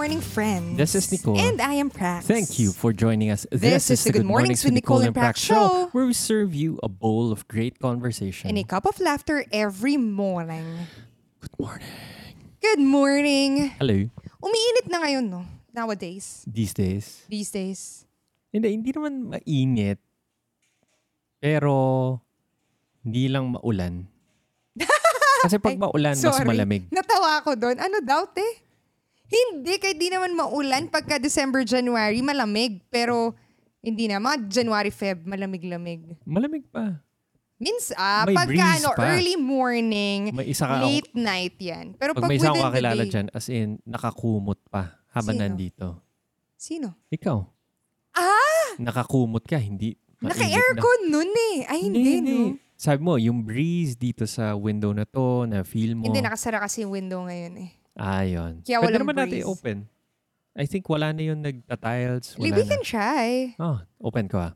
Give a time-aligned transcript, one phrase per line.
[0.00, 0.80] morning, friends.
[0.80, 1.36] This is Nicole.
[1.36, 2.24] And I am Prax.
[2.24, 3.44] Thank you for joining us.
[3.52, 5.92] This is the Good Mornings with Nicole and Prax show.
[5.92, 8.48] where we serve you a bowl of great conversation.
[8.48, 10.88] And a cup of laughter every morning.
[11.44, 11.92] Good morning.
[12.64, 13.52] Good morning.
[13.76, 14.08] Hello.
[14.40, 15.44] Umiinit na ngayon, no?
[15.68, 16.48] Nowadays.
[16.48, 17.04] These days.
[17.28, 17.80] These days.
[18.56, 20.00] Hindi, hindi naman mainit.
[21.44, 22.16] Pero,
[23.04, 24.08] hindi lang maulan.
[25.44, 26.48] Kasi pag Ay, maulan, mas Sorry.
[26.48, 26.88] malamig.
[26.88, 27.76] Natawa ako doon.
[27.76, 28.69] Ano daw, te?
[29.30, 32.82] Hindi, kahit di naman maulan pagka December, January, malamig.
[32.90, 33.38] Pero,
[33.78, 34.18] hindi na.
[34.18, 36.18] Mga January, Feb, malamig-lamig.
[36.26, 36.98] Malamig pa.
[37.60, 39.04] Means, ah, May pagka breeze ano, pa.
[39.04, 41.92] early morning, May isa ka late night yan.
[41.94, 45.36] Pero Pag pag, may isa within the kakilala day, dyan, as in, nakakumot pa habang
[45.36, 45.44] Sino?
[45.44, 45.86] nandito.
[46.56, 46.88] Sino?
[47.12, 47.38] Ikaw.
[48.16, 48.68] Ah!
[48.80, 50.28] Nakakumot ka, hindi mainit na.
[50.40, 51.56] Naka-aircon nun eh.
[51.68, 52.56] Ay, hindi, no?
[52.80, 56.08] Sabi mo, yung breeze dito sa window na to, na feel mo.
[56.08, 57.70] Hindi, nakasara kasi yung window ngayon eh.
[58.00, 58.64] Ah, yun.
[58.64, 59.50] Kaya Pwede walang naman natin breeze.
[59.52, 59.76] open.
[60.56, 62.34] I think wala na yung nagta-tiles.
[62.34, 62.64] Wala We na.
[62.64, 63.52] can try.
[63.60, 64.52] Oh, open ko ah.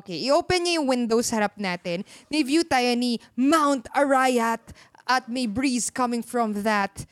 [0.00, 2.02] Okay, i-open niya yung window sa harap natin.
[2.26, 4.58] May view tayo ni Mount Arayat
[5.06, 7.06] at may breeze coming from that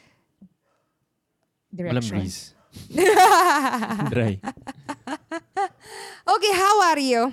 [1.70, 2.18] Walang direction.
[2.18, 2.50] breeze.
[4.10, 4.40] Dry.
[6.26, 7.30] Okay, how are you?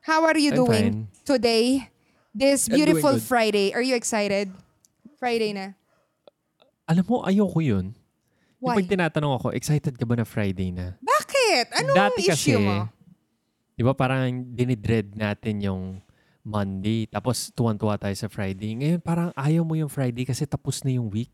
[0.00, 1.26] How are you I'm doing fine.
[1.28, 1.92] today?
[2.32, 3.20] This beautiful.
[3.20, 3.74] Friday.
[3.76, 4.48] Are you excited?
[5.20, 5.76] Friday na.
[6.92, 7.96] Alam mo, ayoko yun.
[8.60, 8.76] Yung Why?
[8.76, 11.00] pag tinatanong ako, excited ka ba na Friday na?
[11.00, 11.66] Bakit?
[11.72, 12.84] Anong Dati kasi, issue mo?
[13.72, 15.82] di ba parang dinidread natin yung
[16.44, 18.76] Monday, tapos tuwan-tuwa tayo sa Friday.
[18.76, 21.32] Ngayon parang ayaw mo yung Friday kasi tapos na yung week.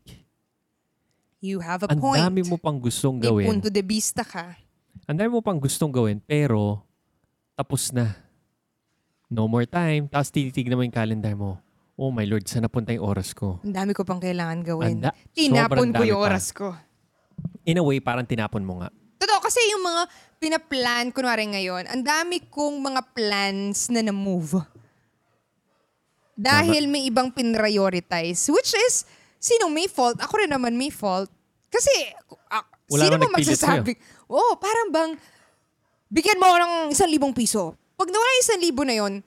[1.43, 2.23] You have a Ang point.
[2.23, 3.47] dami mo pang gustong May gawin.
[3.51, 4.55] punto de vista ka.
[5.05, 6.87] Ang dami mo pang gustong gawin, pero
[7.53, 8.15] tapos na.
[9.27, 10.07] No more time.
[10.07, 11.59] Tapos tinitignan mo yung calendar mo.
[11.99, 13.59] Oh my Lord, saan napunta yung oras ko?
[13.59, 15.03] Ang dami ko pang kailangan gawin.
[15.03, 16.27] Anda, Tinapon ko yung pa.
[16.31, 16.71] oras ko.
[17.67, 18.87] In a way, parang tinapon mo nga.
[19.19, 20.07] Totoo, kasi yung mga
[20.39, 24.63] pinaplan, kunwari ngayon, ang dami kong mga plans na na-move.
[26.39, 28.47] Dahil may ibang pinrioritize.
[28.47, 29.03] Which is,
[29.35, 30.23] sino may fault?
[30.23, 31.27] Ako rin naman may fault.
[31.67, 31.91] Kasi,
[32.47, 33.91] ah, Wala sino nagpilit magsasabi?
[34.31, 35.11] Oo, oh, parang bang,
[36.07, 37.75] bigyan mo ako ng isang libong piso.
[37.99, 39.19] Pag nawala yung isang libo na yon,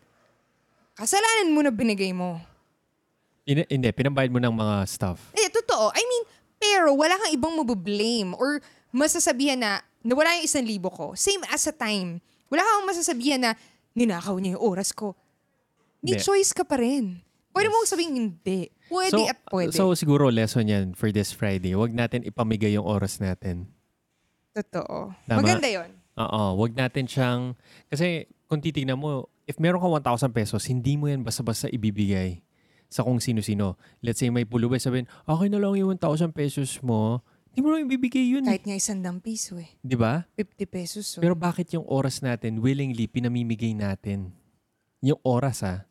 [0.97, 2.41] kasalanan mo na binigay mo.
[3.43, 5.35] Hindi, hindi, pinabayad mo ng mga stuff.
[5.35, 5.91] Eh, totoo.
[5.91, 6.25] I mean,
[6.63, 8.63] pero wala kang ibang mabablame or
[8.95, 11.19] masasabihan na nawala yung isang libo ko.
[11.19, 12.23] Same as a time.
[12.47, 13.51] Wala kang masasabihan na
[13.99, 15.19] ninakaw niya yung oras ko.
[15.99, 16.23] May Hindi.
[16.23, 17.19] choice ka pa rin.
[17.53, 18.73] Pwede mo sabihin hindi.
[18.89, 19.75] Pwede so, at pwede.
[19.77, 21.77] So siguro lesson yan for this Friday.
[21.77, 23.69] Huwag natin ipamigay yung oras natin.
[24.53, 25.13] totoo.
[25.29, 25.41] Tama.
[25.41, 25.89] Maganda yon.
[26.13, 27.57] Oo, wag natin siyang...
[27.89, 32.45] Kasi kung titignan mo, if meron ka 1,000 pesos, hindi mo yan basta-basta ibibigay
[32.93, 33.81] sa kung sino-sino.
[34.05, 37.25] Let's say may pulubi, sabihin, okay na lang yung 1,000 pesos mo.
[37.53, 38.45] Hindi mo lang ibibigay yun.
[38.45, 39.73] Kahit nga isang dang piso eh.
[39.81, 40.29] Di ba?
[40.37, 41.05] 50 pesos.
[41.17, 41.25] Oh.
[41.25, 44.37] Pero bakit yung oras natin, willingly, pinamimigay natin?
[45.01, 45.89] Yung oras ah.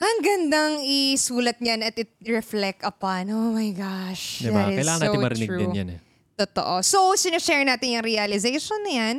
[0.00, 3.28] Ang gandang isulat niyan at it reflect upon.
[3.32, 4.40] Oh my gosh.
[4.44, 4.68] Di ba?
[4.68, 5.60] That Kailangan so natin marinig true.
[5.60, 6.00] din yan eh.
[6.34, 6.82] Totoo.
[6.82, 9.16] So, sinashare natin yung realization na yan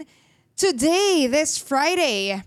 [0.58, 2.38] today, this Friday.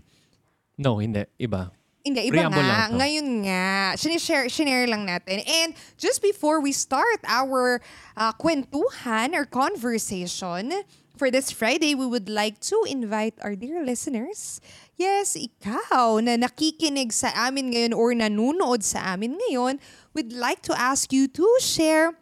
[0.77, 1.25] No, hindi.
[1.41, 1.73] Iba.
[2.09, 2.69] Hindi, iba Preamble nga.
[2.73, 2.97] lang to.
[2.97, 3.69] Ngayon nga.
[3.93, 5.45] Sinishare, sinare lang natin.
[5.45, 7.77] And just before we start our
[8.17, 10.73] uh, kwentuhan or conversation
[11.13, 14.57] for this Friday, we would like to invite our dear listeners.
[14.97, 19.77] Yes, ikaw na nakikinig sa amin ngayon or nanunood sa amin ngayon,
[20.17, 22.17] we'd like to ask you to share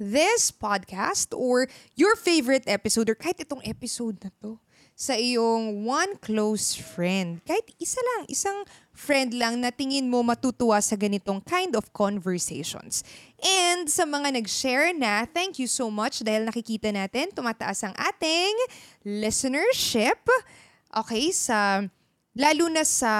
[0.00, 4.58] this podcast or your favorite episode or kahit itong episode na to
[5.00, 7.40] sa iyong one close friend.
[7.48, 8.68] Kahit isa lang, isang
[9.00, 13.00] friend lang na tingin mo matutuwa sa ganitong kind of conversations.
[13.40, 18.52] And sa mga nag-share na, thank you so much dahil nakikita natin tumataas ang ating
[19.08, 20.20] listenership.
[20.92, 21.88] Okay, sa
[22.36, 23.12] lalo na sa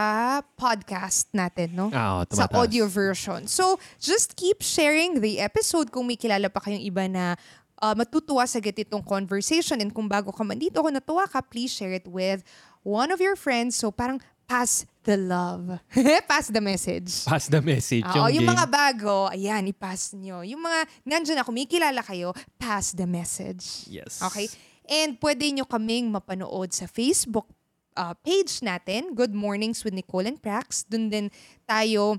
[0.55, 1.89] podcast natin, no?
[1.97, 2.61] Ah, oo, sa tumataas.
[2.61, 3.49] audio version.
[3.49, 7.41] So, just keep sharing the episode kung may kilala pa kayong iba na
[7.81, 9.81] uh, matutuwa sa ganitong conversation.
[9.81, 12.45] And kung bago ka man dito, kung natuwa ka, please share it with
[12.85, 13.81] one of your friends.
[13.81, 15.81] So, parang pass the love.
[16.31, 17.25] pass the message.
[17.25, 18.05] Pass the message.
[18.05, 18.53] Oo, yung game.
[18.53, 20.45] mga bago, ayan, ipass nyo.
[20.45, 23.89] Yung mga nandyan ako, may kilala kayo, pass the message.
[23.89, 24.21] Yes.
[24.21, 24.49] Okay?
[24.91, 27.47] And pwede nyo kaming mapanood sa Facebook
[27.97, 30.85] uh, page natin, Good Mornings with Nicole and Prax.
[30.89, 31.27] Doon din
[31.65, 32.19] tayo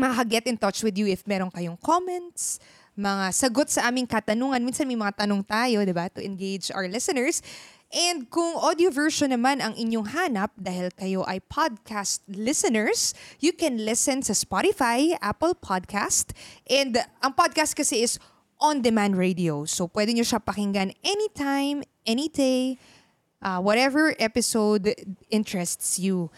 [0.00, 2.56] makaka-get in touch with you if meron kayong comments,
[2.96, 4.60] mga sagot sa aming katanungan.
[4.64, 7.44] Minsan may mga tanong tayo, di ba, to engage our listeners.
[7.90, 13.82] And kung audio version naman ang inyong hanap dahil kayo ay podcast listeners, you can
[13.82, 16.30] listen sa Spotify, Apple Podcast.
[16.70, 18.22] And ang podcast kasi is
[18.62, 19.66] on-demand radio.
[19.66, 22.78] So, pwede nyo siya pakinggan anytime, any day,
[23.42, 24.94] uh, whatever episode
[25.26, 26.30] interests you.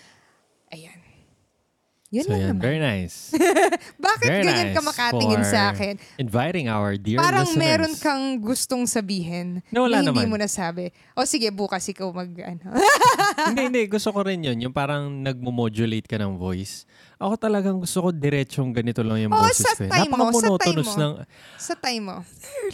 [0.73, 1.02] Ayan.
[2.13, 2.61] Yun So lang yan, naman.
[2.61, 3.33] very nice.
[4.05, 5.95] Bakit Very ganyan ka nice makatingin sa akin?
[6.19, 7.65] Inviting our dear Parang listeners.
[7.65, 10.29] meron kang gustong sabihin No, wala na hindi naman.
[10.29, 10.93] mo nasabi.
[11.13, 12.69] O sige, bukas ikaw mag, ano.
[13.49, 13.83] hindi, hindi.
[13.89, 14.61] Gusto ko rin yun.
[14.61, 16.85] Yung parang nagmo-modulate ka ng voice.
[17.17, 19.81] Ako talagang gusto ko diretsong ganito lang yung Oo, boses ko.
[19.81, 19.89] eh.
[19.89, 20.93] time mo, sa time mo.
[20.93, 21.13] ng,
[21.57, 22.17] sa time mo.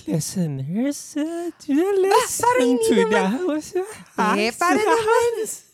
[0.02, 1.52] listeners, uh,
[1.94, 3.12] listen hindi to naman.
[3.12, 3.70] the house.
[4.34, 5.36] Eh, para naman.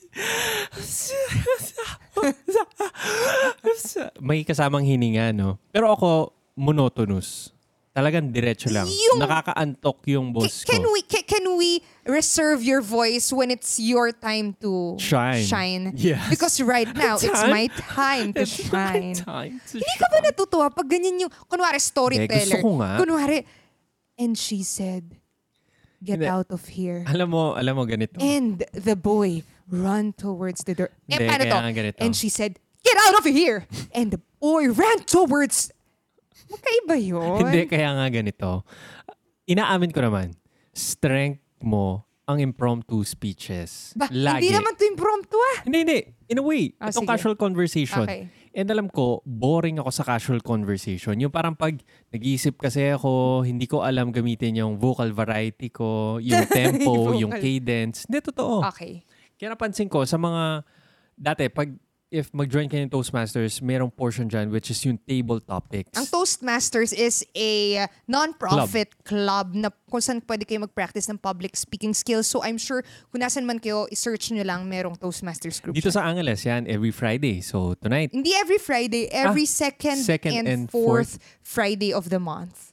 [4.21, 5.59] May kasamang hininga, no?
[5.73, 7.51] Pero ako, monotonous.
[7.95, 8.91] Talagang diretso lang.
[8.91, 10.91] Yung- Nakakaantok yung boss can ko.
[10.91, 15.47] we ca- can we reserve your voice when it's your time to Shine.
[15.47, 15.85] shine?
[15.95, 16.27] Yes.
[16.27, 17.55] Because right now it's Time.
[17.55, 19.15] my time to It's my shine.
[19.15, 22.59] time to Hindi ka ba natutuwa pag ganyan yung kunwari storyteller?
[22.59, 22.99] gusto ko nga.
[22.99, 23.47] Kunwari
[24.19, 25.15] and she said,
[26.03, 26.27] "Get Hindi.
[26.27, 28.19] out of here." Alam mo, alam mo ganito.
[28.19, 30.91] And the boy run towards the door.
[31.07, 31.59] Eh, Hindi, paano kaya to?
[31.61, 31.99] nga ganito.
[32.01, 35.73] And she said, "Get out of here!" And the boy ran towards
[36.45, 37.41] Magkaiba yun.
[37.41, 38.69] Hindi, kaya nga ganito.
[39.47, 40.37] Inaamin ko naman,
[40.77, 43.93] strength mo ang impromptu speeches.
[43.93, 44.45] Ba, Lagi.
[44.45, 45.57] hindi naman to impromptu ah.
[45.65, 45.99] Hindi, hindi.
[46.29, 47.13] In a way, Ah, itong sige.
[47.13, 48.05] casual conversation.
[48.05, 48.29] Okay.
[48.55, 51.17] And alam ko, boring ako sa casual conversation.
[51.19, 51.75] Yung parang pag
[52.09, 57.21] nag-iisip kasi ako, hindi ko alam gamitin yung vocal variety ko, yung tempo, Vocal.
[57.21, 58.05] yung cadence.
[58.05, 58.63] Hindi, totoo.
[58.69, 59.01] Okay.
[59.35, 60.63] Kaya napansin ko sa mga,
[61.15, 61.71] dati, pag
[62.15, 65.91] if mag-join kayo ng Toastmasters, merong portion dyan which is yung table topics.
[65.99, 69.51] Ang Toastmasters is a non-profit club.
[69.59, 72.31] na kung saan pwede kayo mag-practice ng public speaking skills.
[72.31, 75.75] So I'm sure kung nasan man kayo, i-search nyo lang merong Toastmasters group.
[75.75, 75.99] Dito siya.
[75.99, 77.43] sa Angeles, yan, every Friday.
[77.43, 82.23] So, tonight, Hindi every Friday, every second, Ah, second and, and fourth Friday of the
[82.23, 82.71] month.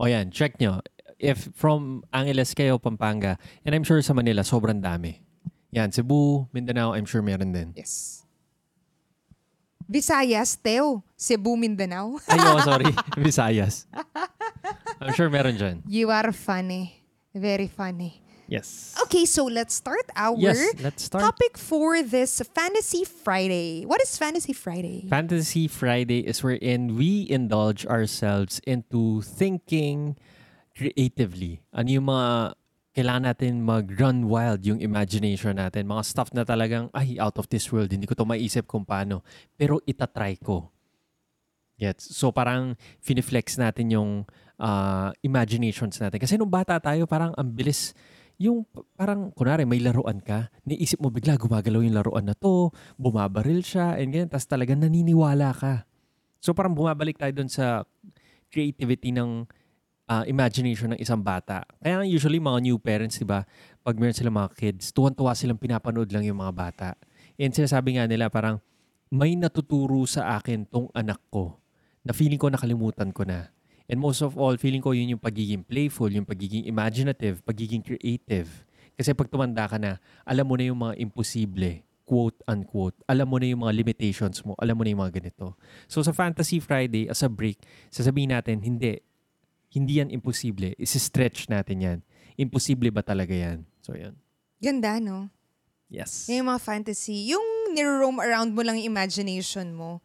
[0.00, 0.80] o yan, check nyo.
[1.20, 3.36] If from Angeles kayo, Pampanga,
[3.68, 5.27] and I'm sure sa Manila, sobrang dami.
[5.70, 7.72] Yan, Cebu, Mindanao, I'm sure meron din.
[7.76, 8.24] Yes.
[9.88, 12.20] Visayas, Teo, Cebu, Mindanao.
[12.28, 12.92] Ay, oh, sorry.
[13.24, 13.88] Visayas.
[15.00, 15.80] I'm sure meron dyan.
[15.88, 17.04] You are funny.
[17.32, 18.20] Very funny.
[18.48, 18.96] Yes.
[19.04, 21.20] Okay, so let's start our Yes, let's start.
[21.20, 23.84] topic for this Fantasy Friday.
[23.84, 25.04] What is Fantasy Friday?
[25.08, 30.16] Fantasy Friday is wherein we indulge ourselves into thinking
[30.72, 31.60] creatively.
[31.76, 32.56] Ano yung mga
[32.98, 35.86] kailangan natin mag-run wild yung imagination natin.
[35.86, 37.94] Mga stuff na talagang, ay, out of this world.
[37.94, 39.22] Hindi ko to maisip kung paano.
[39.54, 40.74] Pero itatry ko.
[41.78, 42.10] Yes.
[42.10, 44.10] So parang finiflex natin yung
[44.58, 46.18] ah, imaginations natin.
[46.18, 47.94] Kasi nung bata tayo, parang ang bilis
[48.38, 53.66] yung parang, kunwari, may laruan ka, naisip mo bigla, gumagalaw yung laruan na to, bumabaril
[53.66, 55.82] siya, and ganyan, tapos talagang naniniwala ka.
[56.38, 57.82] So parang bumabalik tayo dun sa
[58.46, 59.42] creativity ng
[60.08, 61.68] ah, imagination ng isang bata.
[61.84, 63.44] Kaya usually mga new parents, di ba,
[63.84, 66.88] pag meron silang mga kids, tuwan-tuwa silang pinapanood lang yung mga bata.
[67.36, 68.58] And sinasabi nga nila parang,
[69.12, 71.60] may natuturo sa akin tong anak ko
[72.04, 73.52] na feeling ko nakalimutan ko na.
[73.88, 78.68] And most of all, feeling ko yun yung pagiging playful, yung pagiging imaginative, pagiging creative.
[78.96, 79.96] Kasi pag tumanda ka na,
[80.28, 82.96] alam mo na yung mga imposible, quote unquote.
[83.08, 84.52] Alam mo na yung mga limitations mo.
[84.60, 85.56] Alam mo na yung mga ganito.
[85.88, 89.00] So sa Fantasy Friday, as a break, sasabihin natin, hindi.
[89.68, 90.72] Hindi yan imposible.
[90.80, 91.98] Isi-stretch natin yan.
[92.40, 93.68] Imposible ba talaga yan?
[93.84, 94.16] So yan.
[94.58, 95.28] Ganda, no?
[95.88, 96.28] Yes.
[96.28, 100.00] Yung mga fantasy, yung niro-roam around mo lang yung imagination mo.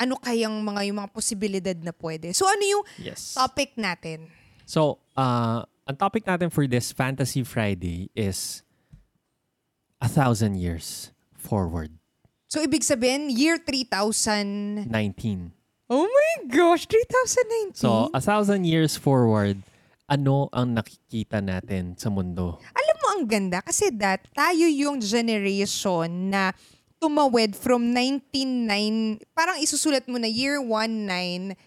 [0.00, 2.32] Ano kayang mga yung mga posibilidad na pwede?
[2.32, 3.36] So ano yung Yes.
[3.36, 4.32] topic natin?
[4.64, 8.62] So, uh, ang topic natin for this Fantasy Friday is
[10.00, 11.90] a thousand years forward.
[12.46, 14.88] So ibig sabihin, year 3000...
[15.90, 15.98] 19.
[15.98, 17.74] Oh my gosh, 3019?
[17.74, 19.58] So, a thousand years forward,
[20.06, 22.62] ano ang nakikita natin sa mundo?
[22.62, 26.54] Alam mo ang ganda kasi that tayo yung generation na
[27.02, 31.58] tumawid from 199, parang isusulat mo na year 199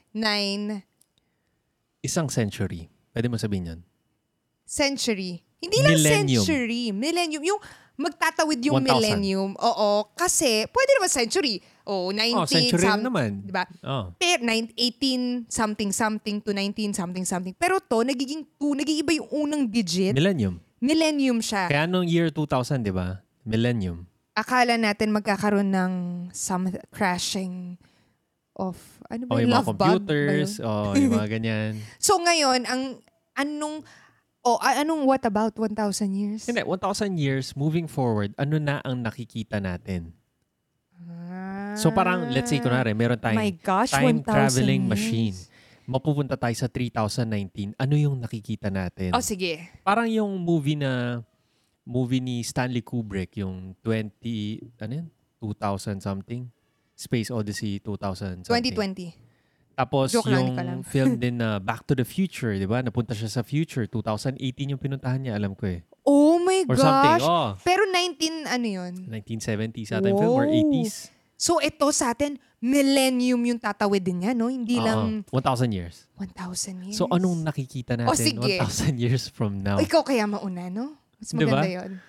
[2.03, 2.87] Isang century.
[3.11, 3.79] Pwede mo sabihin yun?
[4.63, 5.43] century.
[5.63, 6.43] Hindi lang Millennium.
[6.43, 6.83] century.
[6.91, 7.43] Millennium.
[7.45, 7.59] Yung
[7.95, 8.89] magtatawid yung 1,000.
[8.89, 9.51] millennium.
[9.55, 10.09] Oo.
[10.17, 11.61] Kasi, pwede naman century.
[11.83, 13.43] O, 19 Oh, century some- na naman.
[13.43, 13.63] Diba?
[13.81, 14.15] Oh.
[14.15, 17.51] Per 9, 18 something something to 19 something something.
[17.53, 20.11] Pero to, nagiging 2, nag-iiba yung unang digit.
[20.11, 20.63] Millennium.
[20.79, 21.67] Millennium siya.
[21.67, 23.19] Kaya nung year 2000, di ba?
[23.43, 24.07] Millennium.
[24.31, 25.91] Akala natin magkakaroon ng
[26.31, 27.75] some crashing
[28.53, 29.75] of, ano ba O yung love bug?
[29.75, 30.65] computers, yun?
[30.65, 31.71] o yung mga ganyan.
[31.99, 32.81] So ngayon, ang
[33.33, 33.83] anong,
[34.39, 35.75] o a- anong what about 1,000
[36.11, 36.45] years?
[36.45, 36.79] Hindi, 1,000
[37.17, 40.15] years moving forward, ano na ang nakikita natin?
[41.75, 43.31] So parang, let's say, kunwari, meron Ah.
[43.31, 44.91] My tayong gosh, time 1,000 traveling years.
[44.91, 45.35] machine.
[45.83, 49.11] mapupunta tayo sa 3019, ano yung nakikita natin?
[49.11, 49.67] Oh, sige.
[49.81, 51.19] Parang yung movie na
[51.83, 54.07] movie ni Stanley Kubrick, yung 20,
[54.79, 55.07] ano yun?
[55.37, 56.47] 2000 something.
[56.93, 58.71] Space Odyssey 2000 something.
[58.71, 59.11] 2020.
[59.73, 60.77] Tapos Joke lang, yung alam.
[60.85, 62.79] film din na Back to the Future, di ba?
[62.79, 63.83] Napunta siya sa future.
[63.83, 64.39] 2018
[64.69, 65.83] yung pinuntahan niya, alam ko eh.
[66.05, 67.19] Oh my Or something.
[67.19, 67.25] gosh.
[67.25, 68.93] Oh, Pero 19, ano yun?
[69.03, 70.55] 1970s ata yung film or Wow.
[70.79, 71.11] 80s.
[71.43, 74.47] So ito sa atin, millennium yung tatawid din niya, no?
[74.47, 76.07] Hindi Oo, lang 1,000 years.
[76.15, 76.95] 1,000 years.
[76.95, 78.63] So anong nakikita natin Oh, sige.
[78.63, 79.75] 1,000 years from now?
[79.75, 80.95] O, ikaw kaya mauna, no?
[81.19, 81.99] Mas maganda yun.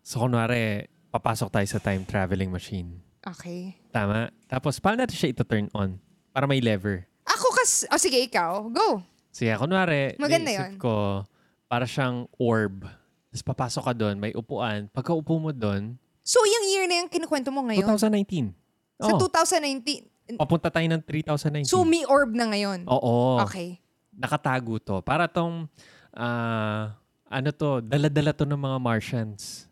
[0.00, 3.04] So kunwari, papasok tayo sa time traveling machine.
[3.20, 3.76] Okay.
[3.92, 4.32] Tama?
[4.48, 6.00] Tapos paano natin siya ito-turn on?
[6.32, 7.04] Para may lever.
[7.28, 7.84] Ako kas...
[7.92, 8.64] O sige, ikaw.
[8.72, 9.04] Go.
[9.28, 10.80] Sige, kunwari, Maganda yun.
[10.80, 11.20] ko,
[11.68, 12.88] para siyang orb.
[13.28, 14.88] Tapos papasok ka doon, may upuan.
[14.88, 18.52] Pagka upo mo doon, So, yung year na yung kinukwento mo ngayon, 2019.
[19.00, 19.32] sa Oo.
[19.32, 21.64] 2019, Papunta tayo ng 3019.
[21.64, 22.84] so may orb na ngayon.
[22.84, 23.40] Oo.
[23.48, 23.80] Okay.
[24.12, 25.00] Nakatago to.
[25.00, 25.64] Para tong,
[26.12, 26.92] ah,
[27.32, 29.64] ano to, dala-dala to ng mga Martians.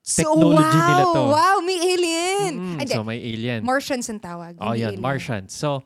[0.00, 1.22] So, Technology wow, nila to.
[1.28, 2.52] Wow, may alien.
[2.56, 3.60] Mm, so may alien.
[3.60, 4.56] Martians ang tawag.
[4.56, 4.96] oh, alien.
[4.96, 5.52] Martians.
[5.52, 5.84] So,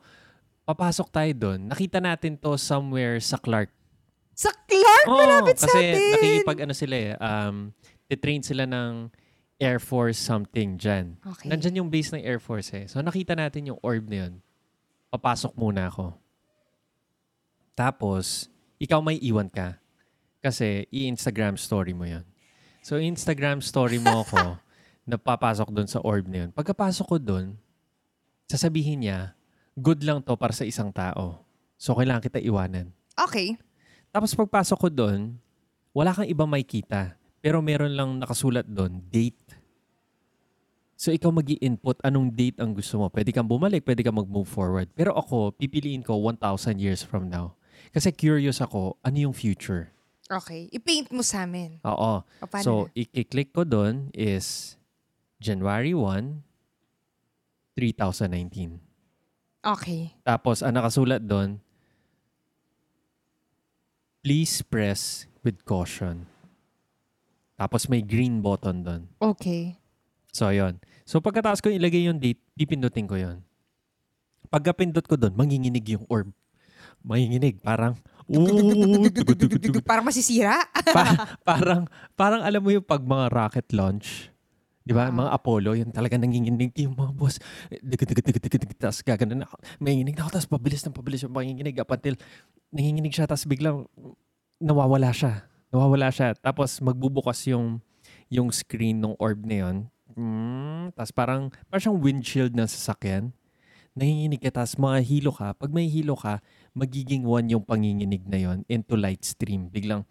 [0.63, 1.67] papasok tayo doon.
[1.67, 3.67] Nakita natin to somewhere sa Clark.
[4.39, 6.11] Sa Clark, Oo, malapit sa kasi atin.
[6.15, 7.55] nakikipag ano sila eh, um,
[8.07, 9.11] titrain sila ng
[9.61, 11.21] Air Force something dyan.
[11.21, 11.47] Okay.
[11.53, 12.89] Nandyan yung base ng Air Force eh.
[12.89, 14.41] So nakita natin yung orb na yun.
[15.13, 16.17] Papasok muna ako.
[17.77, 18.49] Tapos,
[18.81, 19.77] ikaw may iwan ka.
[20.41, 22.25] Kasi i-Instagram story mo yan.
[22.81, 24.57] So Instagram story mo ako
[25.09, 26.49] na papasok doon sa orb na yun.
[26.49, 27.53] Pagkapasok ko doon,
[28.49, 29.37] sasabihin niya,
[29.77, 31.45] good lang to para sa isang tao.
[31.77, 32.89] So kailangan kita iwanan.
[33.13, 33.61] Okay.
[34.09, 35.37] Tapos pagpasok ko doon,
[35.93, 37.21] wala kang ibang makikita.
[37.41, 39.40] Pero meron lang nakasulat doon, date.
[41.01, 43.09] So ikaw mag input anong date ang gusto mo.
[43.09, 44.85] Pwede kang bumalik, pwede kang mag-move forward.
[44.93, 47.57] Pero ako, pipiliin ko 1,000 years from now.
[47.89, 49.89] Kasi curious ako, ano yung future?
[50.29, 50.69] Okay.
[50.69, 51.81] I-paint mo sa amin.
[51.81, 52.21] Oo.
[52.21, 53.01] O, paano So, na?
[53.17, 54.77] i-click ko doon is
[55.41, 56.45] January 1,
[57.73, 58.77] 3019.
[59.65, 60.13] Okay.
[60.21, 61.57] Tapos, ang nakasulat doon,
[64.21, 66.29] please press with caution.
[67.57, 69.01] Tapos may green button doon.
[69.17, 69.81] Okay.
[70.29, 70.77] So, ayun.
[71.11, 73.43] So, pagkatapos ko ilagay yung date, pipindutin ko yon.
[74.47, 76.31] Pagkapindot ko doon, manginginig yung orb.
[77.03, 77.59] Manginginig.
[77.59, 77.99] Parang,
[79.91, 80.63] Parang masisira.
[80.95, 81.83] pa- parang,
[82.15, 84.31] parang alam mo yung pag mga rocket launch,
[84.87, 85.11] di ba?
[85.11, 85.11] Ah.
[85.11, 87.43] Mga Apollo, yun talaga nanginginig yung mga boss.
[88.79, 89.59] Tapos gaganon ako.
[89.83, 91.75] Manginginig na ako, tapos pabilis ng pabilis yung manginginig.
[91.75, 92.15] Up until
[92.71, 93.83] nanginginig siya, tapos biglang
[94.63, 95.43] nawawala siya.
[95.75, 96.39] Nawawala siya.
[96.39, 97.83] Tapos magbubukas yung
[98.31, 99.77] yung screen ng orb na yun.
[100.21, 103.33] Mm, tapos parang, parang siyang windshield ng sasakyan.
[103.97, 105.57] Nanginginig ka, tapos mga hilo ka.
[105.57, 106.45] Pag may hilo ka,
[106.77, 109.67] magiging one yung panginginig na yon into light stream.
[109.73, 110.05] Biglang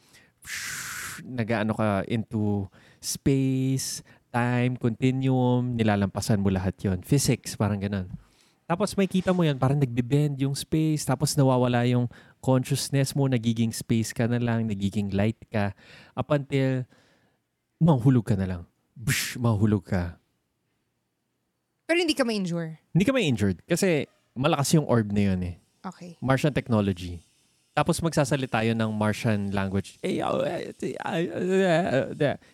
[1.22, 2.66] nagaano ka into
[2.98, 4.02] space,
[4.34, 8.10] time, continuum, nilalampasan mo lahat yon Physics, parang ganun.
[8.66, 12.06] Tapos may kita mo yan, parang nagbe-bend yung space, tapos nawawala yung
[12.38, 15.74] consciousness mo, nagiging space ka na lang, nagiging light ka,
[16.14, 16.86] up until
[17.82, 18.69] mahulog ka na lang.
[19.00, 20.20] Bush, mahulog ka.
[21.88, 22.76] Pero hindi ka ma-injure.
[22.92, 24.04] Hindi ka may injured kasi
[24.36, 25.56] malakas yung orb na yun eh.
[25.80, 26.20] Okay.
[26.20, 27.24] Martian technology.
[27.72, 29.96] Tapos magsasalita yun ng Martian language.
[30.04, 30.20] Eh,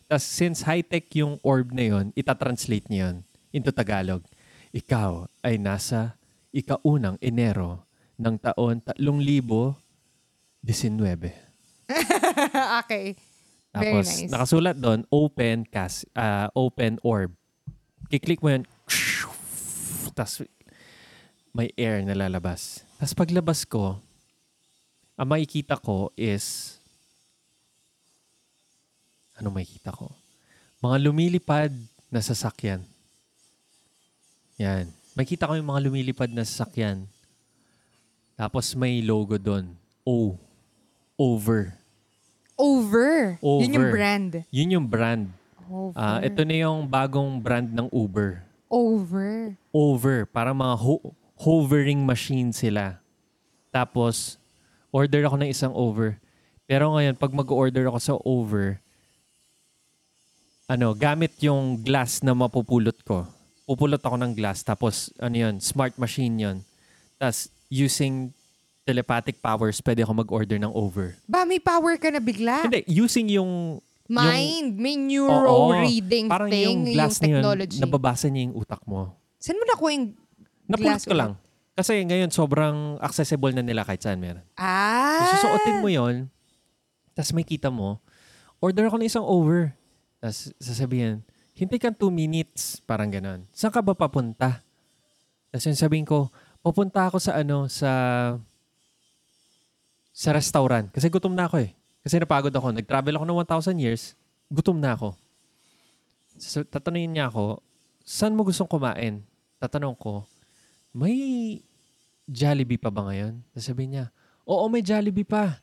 [0.06, 3.16] Tapos since high-tech yung orb na yun, itatranslate niya yun
[3.50, 4.22] into Tagalog.
[4.70, 6.14] Ikaw ay nasa
[6.54, 7.82] ikaunang Enero
[8.16, 9.74] ng taon 3019.
[12.86, 13.18] okay.
[13.76, 14.30] Very Tapos nice.
[14.32, 17.36] nakasulat doon, open cas ah, open orb.
[18.08, 18.64] Kiklik mo yun,
[20.16, 20.48] tapos
[21.52, 22.84] may air na lalabas.
[22.96, 24.00] Tapos paglabas ko,
[25.16, 26.76] ang makikita ko is,
[29.36, 30.12] ano makikita ko?
[30.80, 31.72] Mga lumilipad
[32.12, 32.84] na sasakyan.
[34.56, 34.88] Yan.
[35.16, 37.08] Makikita ko yung mga lumilipad na sasakyan.
[38.36, 39.72] Tapos may logo doon.
[40.04, 40.36] O.
[41.16, 41.72] Over.
[42.56, 43.36] Over.
[43.44, 43.92] Yun yung Over.
[43.92, 44.32] brand.
[44.48, 45.24] Yun yung brand.
[45.68, 45.92] Over.
[45.92, 48.40] Ah, ito na yung bagong brand ng Uber.
[48.72, 49.52] Over.
[49.70, 50.24] Over.
[50.24, 52.96] Para mga ho- hovering machine sila.
[53.68, 54.40] Tapos,
[54.88, 56.16] order ako ng isang over.
[56.64, 58.80] Pero ngayon, pag mag-order ako sa over,
[60.66, 63.28] ano, gamit yung glass na mapupulot ko.
[63.68, 64.64] Pupulot ako ng glass.
[64.64, 66.56] Tapos, ano yun, smart machine yun.
[67.20, 68.32] Tapos, using
[68.86, 71.18] telepathic powers, pwede ako mag-order ng over.
[71.26, 72.70] Ba, may power ka na bigla.
[72.70, 74.78] Hindi, using yung Mind.
[74.78, 76.62] may Oo, neuro-reading parang thing.
[76.62, 77.78] yung glass na yun, technology.
[77.82, 79.18] nababasa niya yung utak mo.
[79.42, 80.06] Saan mo nakuha yung
[80.70, 81.34] Napulot glass ko lang.
[81.74, 84.46] Kasi ngayon, sobrang accessible na nila kahit saan meron.
[84.54, 85.26] Ah.
[85.26, 86.30] So, susuotin mo yon
[87.16, 87.96] tapos may kita mo,
[88.60, 89.72] order ako ng isang over.
[90.20, 91.24] Tapos sasabihin,
[91.56, 92.84] hintay kang two minutes.
[92.84, 93.48] Parang ganon.
[93.56, 94.60] Saan ka ba papunta?
[95.48, 96.28] Tapos yung sabihin ko,
[96.60, 97.90] papunta ako sa ano, sa
[100.16, 100.88] sa restaurant.
[100.88, 101.76] Kasi gutom na ako eh.
[102.00, 102.72] Kasi napagod ako.
[102.72, 104.16] Nag-travel ako ng 1,000 years.
[104.48, 105.12] Gutom na ako.
[106.40, 107.60] So, tatanungin niya ako,
[108.00, 109.20] saan mo gustong kumain?
[109.60, 110.24] Tatanong ko,
[110.96, 111.60] may
[112.24, 113.44] Jollibee pa ba ngayon?
[113.52, 114.06] Sasabihin niya,
[114.48, 115.60] oo, may Jollibee pa.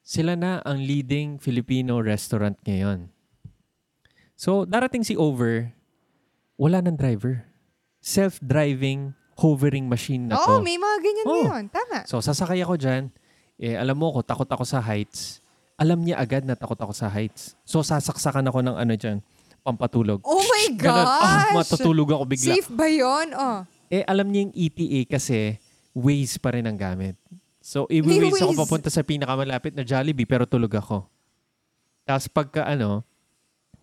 [0.00, 3.12] Sila na ang leading Filipino restaurant ngayon.
[4.36, 5.76] So, darating si Over,
[6.56, 7.44] wala ng driver.
[8.00, 10.64] Self-driving, hovering machine na Oo, to.
[10.64, 11.32] may mga ganyan Oo.
[11.36, 11.64] ngayon.
[11.68, 11.98] Tama.
[12.08, 13.12] So, sasakay ako dyan.
[13.60, 15.44] Eh, alam mo ko, takot ako sa heights.
[15.76, 17.52] Alam niya agad na takot ako sa heights.
[17.68, 19.20] So, sasaksakan ako ng ano dyan,
[19.60, 20.24] pampatulog.
[20.24, 20.58] Oh my.
[20.80, 21.56] Ah, gosh!
[21.56, 22.52] matutulog ako bigla.
[22.56, 23.36] Safe ba yun?
[23.36, 23.64] Oh.
[23.92, 25.60] Eh, alam niya yung ETA kasi
[25.92, 27.18] Waze pa rin ang gamit.
[27.60, 31.04] So, i-Waze ako papunta sa pinakamalapit na Jollibee pero tulog ako.
[32.08, 33.04] Tapos pagka ano,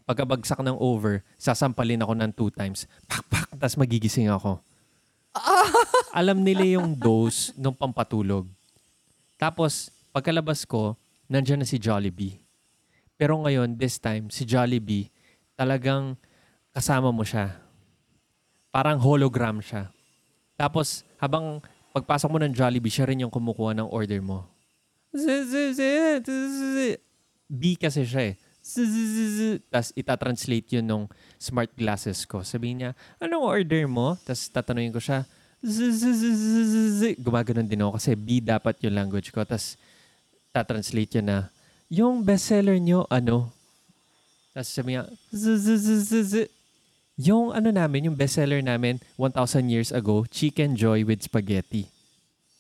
[0.08, 2.90] pagkabagsak ng over, sasampalin ako ng two times.
[3.06, 4.58] Pak, pak, tapos magigising ako.
[6.20, 8.50] alam nila yung dose ng pampatulog.
[9.38, 10.98] Tapos, pagkalabas ko,
[11.30, 12.42] nandyan na si Jollibee.
[13.18, 15.14] Pero ngayon, this time, si Jollibee,
[15.54, 16.18] talagang
[16.74, 17.58] kasama mo siya.
[18.74, 19.94] Parang hologram siya.
[20.58, 21.62] Tapos, habang
[21.94, 24.50] pagpasok mo ng Jollibee, siya rin yung kumukuha ng order mo.
[27.48, 28.36] B kasi siya eh.
[29.72, 31.06] Tapos itatranslate yun nung
[31.40, 32.44] smart glasses ko.
[32.44, 32.92] Sabihin niya,
[33.24, 34.20] anong order mo?
[34.28, 35.24] Tapos tatanungin ko siya,
[37.18, 39.42] gumaganon din ako kasi B dapat yung language ko.
[39.42, 39.76] Tapos
[40.54, 41.38] tatranslate yun na,
[41.88, 43.52] yung bestseller nyo, ano?
[44.54, 45.06] Tapos sabi niya,
[47.18, 51.90] yung ano namin, yung bestseller namin 1,000 years ago, Chicken Joy with Spaghetti.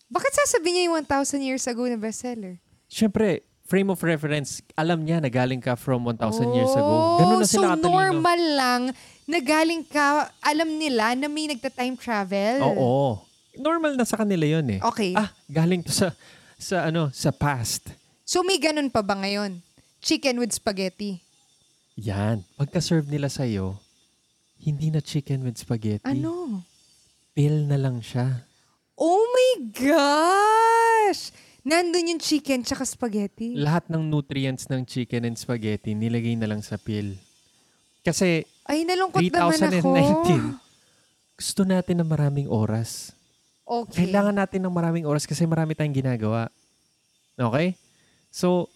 [0.07, 2.57] Bakit sasabihin niya yung 1,000 years ago na bestseller?
[2.87, 7.19] Siyempre, frame of reference, alam niya na galing ka from 1,000 years ago.
[7.19, 7.99] Ganun na so sila katalino.
[7.99, 8.81] normal lang
[9.27, 12.63] na galing ka, alam nila na may nagta-time travel.
[12.63, 13.19] Oo.
[13.59, 14.79] Normal na sa kanila yun eh.
[14.79, 15.11] Okay.
[15.11, 16.15] Ah, galing to sa
[16.55, 17.91] sa ano, sa past.
[18.23, 19.59] So may ganun pa ba ngayon?
[19.99, 21.19] Chicken with spaghetti.
[21.99, 22.47] Yan.
[22.55, 23.75] Pagka-serve nila sa'yo,
[24.63, 26.07] hindi na chicken with spaghetti.
[26.07, 26.63] Ano?
[27.35, 28.47] Pill na lang siya.
[28.97, 31.29] Oh my gosh!
[31.67, 33.59] Nandun yung chicken tsaka spaghetti.
[33.59, 37.19] Lahat ng nutrients ng chicken and spaghetti nilagay na lang sa pill.
[38.07, 39.91] Kasi Ay, nalungkot naman ako.
[40.31, 40.55] 2019,
[41.35, 43.11] gusto natin ng maraming oras.
[43.67, 44.07] Okay.
[44.07, 46.47] Kailangan natin ng maraming oras kasi marami tayong ginagawa.
[47.35, 47.75] Okay?
[48.31, 48.71] So,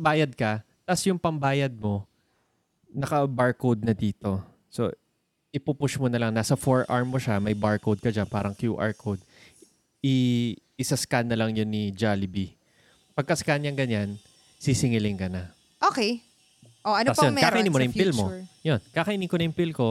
[0.00, 0.64] bayad ka.
[0.88, 2.08] Tapos yung pambayad mo,
[2.88, 4.40] naka-barcode na dito.
[4.72, 4.88] So,
[5.52, 6.32] ipupush mo na lang.
[6.32, 9.20] Nasa forearm mo siya, may barcode ka dyan, parang QR code.
[10.00, 12.56] I, isa-scan na lang yun ni Jollibee.
[13.12, 14.08] Pagka-scan niyan ganyan,
[14.56, 15.52] sisingiling ka na.
[15.78, 16.24] Okay.
[16.82, 18.26] O, ano Tapos pang yun, meron kakainin mo na yung pill mo.
[18.64, 19.88] Yun, kakainin ko na yung pill ko.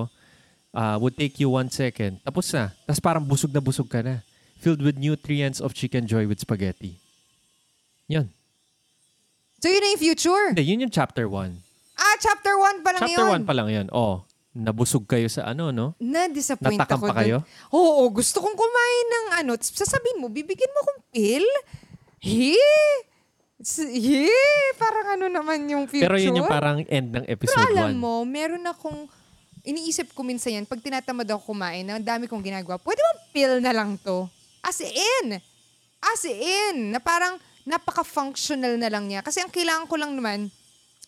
[0.72, 2.20] Uh, would take you one second.
[2.24, 2.72] Tapos na.
[2.88, 4.24] Tapos parang busog na busog ka na.
[4.62, 6.96] Filled with nutrients of chicken joy with spaghetti.
[8.08, 8.30] Yun.
[9.62, 10.46] So, yun na yung future?
[10.54, 11.54] Hindi, yun yung chapter 1.
[12.02, 13.46] Ah, chapter 1 pa lang Chapter yun.
[13.46, 13.88] 1 pa lang yun.
[13.94, 15.96] Oh, nabusog kayo sa ano, no?
[15.96, 17.38] Na-disappoint Natakam ako pa kayo?
[17.40, 17.48] dun.
[17.72, 19.52] Oo, gusto kong kumain ng ano.
[19.56, 21.48] Sasabihin mo, bibigyan mo akong pill?
[22.20, 22.60] He?
[23.96, 24.28] He?
[24.76, 26.04] Parang ano naman yung future?
[26.04, 27.80] Pero yun yung parang end ng Pero episode 1.
[27.80, 29.08] alam mo, meron akong,
[29.64, 33.54] iniisip ko minsan yan, pag tinatamad ako kumain, ang dami kong ginagawa, pwede bang pill
[33.64, 34.28] na lang to?
[34.60, 35.40] As in.
[36.04, 36.92] As in.
[36.92, 39.24] Na parang napaka-functional na lang niya.
[39.24, 40.52] Kasi ang kailangan ko lang naman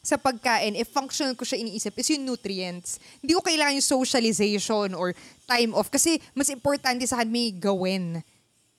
[0.03, 2.99] sa pagkain, if functional ko siya iniisip, is yung nutrients.
[3.23, 5.15] Hindi ko kailangan yung socialization or
[5.47, 5.87] time off.
[5.87, 8.19] Kasi mas importante sa akin may gawin.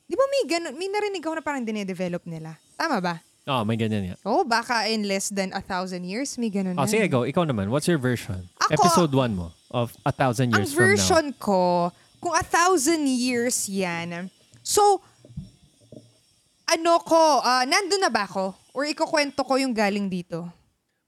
[0.05, 2.61] Di ba may ganun, may narinig ako na parang dinedevelop nila.
[2.77, 3.25] Tama ba?
[3.49, 4.17] Oh, may ganyan yan.
[4.21, 6.93] Oh, baka in less than a thousand years, may ganun Oh, na.
[6.93, 7.25] sige, go.
[7.25, 7.73] Ikaw naman.
[7.73, 8.45] What's your version?
[8.61, 10.89] Ako- episode 1 mo of A Thousand Ang Years From Now.
[10.93, 11.89] version ko,
[12.21, 14.29] kung a thousand years yan,
[14.61, 15.01] so,
[16.65, 18.53] ano ko, ah, nandun na ba ako?
[18.77, 20.49] Or ikukwento ko yung galing dito?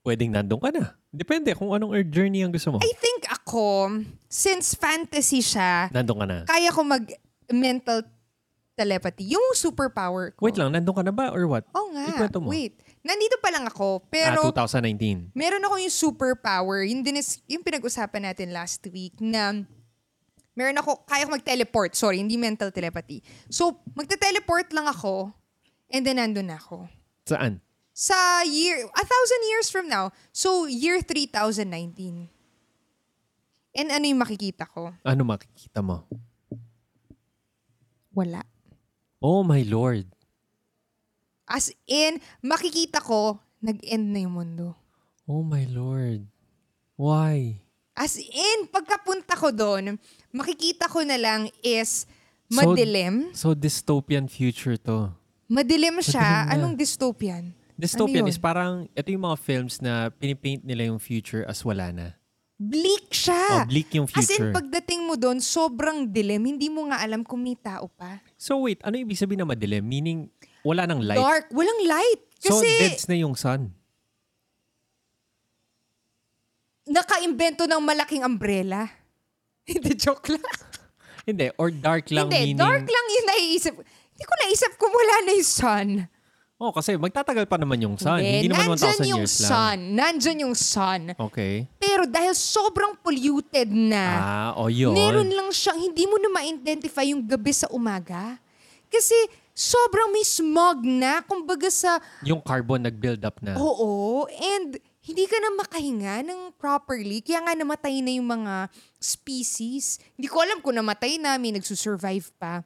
[0.07, 0.95] Pwedeng nandun ka na.
[1.11, 2.79] Depende kung anong journey ang gusto mo.
[2.79, 3.91] I think ako,
[4.31, 6.37] since fantasy siya, Nandun ka na.
[6.47, 8.07] kaya ko mag-mental
[8.79, 9.35] telepathy.
[9.35, 10.47] Yung superpower ko.
[10.47, 11.67] Wait lang, nandun ka na ba or what?
[11.75, 12.07] Oh nga.
[12.07, 12.55] Ikwento mo.
[12.55, 12.79] Wait.
[13.03, 13.99] Nandito pa lang ako.
[13.99, 15.35] ah, Pero, 2019.
[15.35, 16.87] meron ako yung superpower.
[16.87, 19.67] Yun din is, yung pinag-usapan natin last week na
[20.55, 21.99] meron ako, kaya ko mag-teleport.
[21.99, 23.27] Sorry, hindi mental telepathy.
[23.51, 25.35] So, magte-teleport lang ako
[25.91, 26.87] and then nandun na ako.
[27.27, 27.59] Saan?
[27.97, 30.13] Sa year, a thousand years from now.
[30.29, 32.29] So, year 3019.
[33.73, 34.93] And ano yung makikita ko?
[35.01, 36.05] Ano makikita mo?
[38.13, 38.45] Wala.
[39.17, 40.05] Oh my Lord.
[41.49, 44.77] As in, makikita ko, nag-end na yung mundo.
[45.25, 46.29] Oh my Lord.
[47.01, 47.65] Why?
[47.97, 49.97] As in, pagkapunta ko doon,
[50.37, 52.05] makikita ko na lang is
[52.53, 53.33] So- madilim.
[53.33, 55.17] So dystopian future to.
[55.49, 56.21] madilim siya.
[56.21, 56.53] Madilim na.
[56.53, 57.56] Anong dystopian?
[57.77, 58.33] Dystopian Ano yun?
[58.33, 62.07] is parang, ito yung mga films na pinipaint nila yung future as wala na.
[62.57, 63.69] Bleak Oh, siya.
[63.69, 64.49] bleak yung As in, future.
[64.51, 66.41] pagdating mo doon, sobrang dilim.
[66.41, 68.25] Hindi mo nga alam kung may tao pa.
[68.35, 69.85] So wait, ano ibig sabihin na madilim?
[69.85, 70.33] Meaning,
[70.65, 71.21] wala nang light.
[71.21, 71.53] Dark.
[71.53, 72.23] Walang light.
[72.41, 73.77] so Kasi deads na yung sun.
[76.87, 78.87] nakaimbento ng malaking umbrella.
[79.69, 80.41] Hindi, joke lang.
[81.27, 82.63] Hindi, or dark lang Hindi, meaning...
[82.63, 83.75] dark lang yung naiisip.
[83.75, 85.89] Hindi ko naisip kung wala na yung sun.
[86.57, 88.17] Oh, kasi magtatagal pa naman yung sun.
[88.17, 89.45] Hindi, naman 1,000 nandyan yung years sun.
[89.45, 89.81] lang.
[89.93, 91.03] Nandyan yung sun.
[91.13, 91.69] Okay.
[91.77, 94.97] Pero dahil sobrang polluted na, Ah, o yun.
[94.97, 98.41] meron lang siyang, hindi mo na ma-identify yung gabi sa umaga.
[98.89, 99.13] Kasi
[99.53, 103.53] sobrang may smog na, kumbaga sa, Yung carbon nag-build up na.
[103.55, 107.21] oo, and hindi ka na makahinga ng properly.
[107.21, 110.01] Kaya nga namatay na yung mga species.
[110.17, 112.65] Hindi ko alam kung namatay na, may nagsusurvive pa.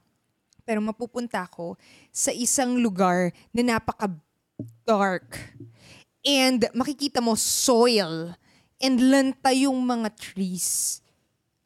[0.70, 1.74] Pero mapupunta ako
[2.14, 5.26] sa isang lugar na napaka-dark.
[6.22, 8.38] And makikita mo soil.
[8.78, 11.02] And lanta yung mga trees.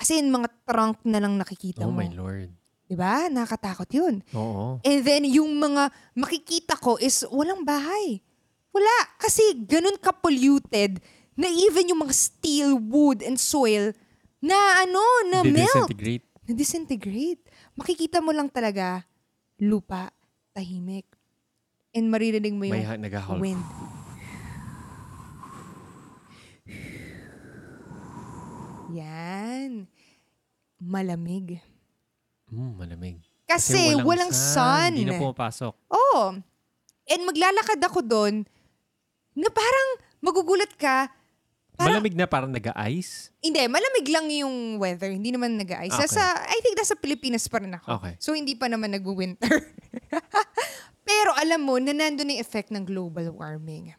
[0.00, 2.00] As in, mga trunk na lang nakikita Oh mo.
[2.00, 2.48] my Lord.
[2.88, 3.28] Diba?
[3.28, 4.24] Nakakatakot yun.
[4.32, 4.80] Oo.
[4.80, 8.24] And then, yung mga makikita ko is walang bahay.
[8.72, 9.20] Wala.
[9.20, 10.96] Kasi ganun ka-polluted
[11.36, 13.92] na even yung mga steel, wood, and soil
[14.40, 15.92] na ano, na melt.
[15.92, 16.24] Disintegrate.
[16.48, 17.43] Na disintegrate.
[17.74, 19.02] Makikita mo lang talaga
[19.58, 20.14] lupa,
[20.54, 21.06] tahimik.
[21.94, 23.38] And maririnig mo yung May nag-howl.
[23.38, 23.62] wind.
[28.94, 29.86] Yan.
[30.78, 31.58] Malamig.
[32.50, 33.18] Mm, malamig.
[33.44, 34.94] Kasi, walang, sun.
[34.94, 35.72] Hindi na pumapasok.
[35.90, 36.24] Oo.
[37.04, 38.34] And maglalakad ako doon
[39.36, 39.88] na parang
[40.24, 41.10] magugulat ka.
[41.74, 43.34] Parang, Malamig na parang nag-ice.
[43.42, 45.10] Hindi, malamig lang yung weather.
[45.10, 45.90] Hindi naman nag-ice.
[45.90, 46.06] Okay.
[46.06, 47.98] Sa, I think nasa Pilipinas pa rin ako.
[47.98, 48.14] Okay.
[48.22, 49.74] So, hindi pa naman nag-winter.
[51.08, 53.90] Pero alam mo na nandun yung effect ng global warming.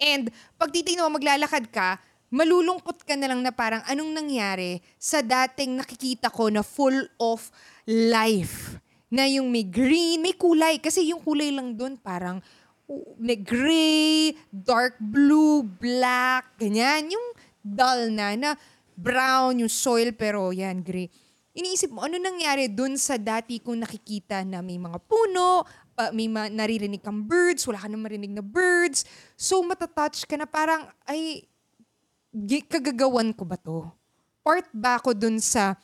[0.00, 2.00] And pag titignan mo, maglalakad ka,
[2.32, 7.52] malulungkot ka na lang na parang anong nangyari sa dating nakikita ko na full of
[7.84, 8.80] life.
[9.12, 10.80] Na yung may green, may kulay.
[10.80, 12.40] Kasi yung kulay lang doon parang
[13.20, 17.12] may gray, dark blue, black, ganyan.
[17.12, 17.26] Yung
[17.60, 18.50] dull na, na
[18.96, 21.12] brown, yung soil, pero yan, gray.
[21.52, 26.30] Iniisip mo, ano nangyari dun sa dati kong nakikita na may mga puno, pa, may
[26.30, 29.02] ma- naririnig kang birds, wala ka na marinig na birds.
[29.34, 31.44] So, matatouch ka na parang, ay,
[32.70, 33.84] kagagawan ko ba to?
[34.40, 35.76] Part ba ako dun sa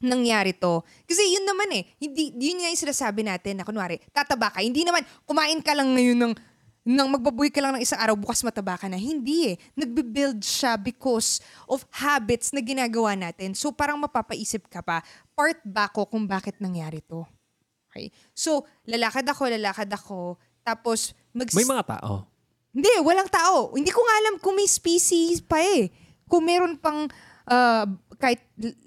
[0.00, 0.82] nangyari to?
[1.04, 4.60] Kasi yun naman eh, hindi, yun nga yung sinasabi natin na kunwari, tataba ka.
[4.60, 6.34] Hindi naman, kumain ka lang ngayon ng,
[6.86, 8.94] nang magbaboy ka lang ng isang araw, bukas mataba ka na.
[8.94, 9.56] Hindi eh.
[9.74, 13.58] Nagbe-build siya because of habits na ginagawa natin.
[13.58, 15.02] So parang mapapaisip ka pa,
[15.34, 17.26] part ba ko kung bakit nangyari to?
[17.90, 18.12] Okay?
[18.36, 22.28] So, lalakad ako, lalakad ako, tapos mag- May mga tao.
[22.76, 23.72] hindi, walang tao.
[23.72, 25.88] Hindi ko nga alam kung may species pa eh.
[26.28, 27.08] Kung meron pang
[27.48, 28.40] ah, kahit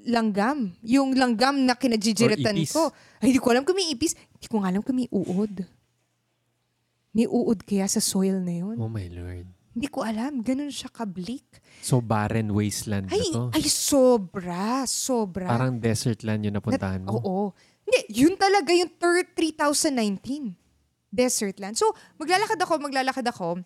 [0.05, 0.73] langgam.
[0.83, 2.89] Yung langgam na kinajijiritan ko.
[3.21, 4.13] Ay, hindi ko alam kung may ipis.
[4.35, 5.65] Hindi ko alam kung may uod.
[7.13, 8.77] May uod kaya sa soil na yun.
[8.77, 9.49] Oh my Lord.
[9.73, 10.41] Hindi ko alam.
[10.41, 11.45] Ganun siya kablik.
[11.79, 13.43] So barren wasteland Ay, na to.
[13.55, 14.83] ay sobra.
[14.85, 15.47] Sobra.
[15.49, 17.17] Parang desert land yung napuntahan mo.
[17.17, 17.37] Oo.
[17.85, 20.53] Hindi, yun talaga yung third 3019.
[21.09, 21.73] Desert land.
[21.73, 21.89] So,
[22.21, 23.65] maglalakad ako, maglalakad ako.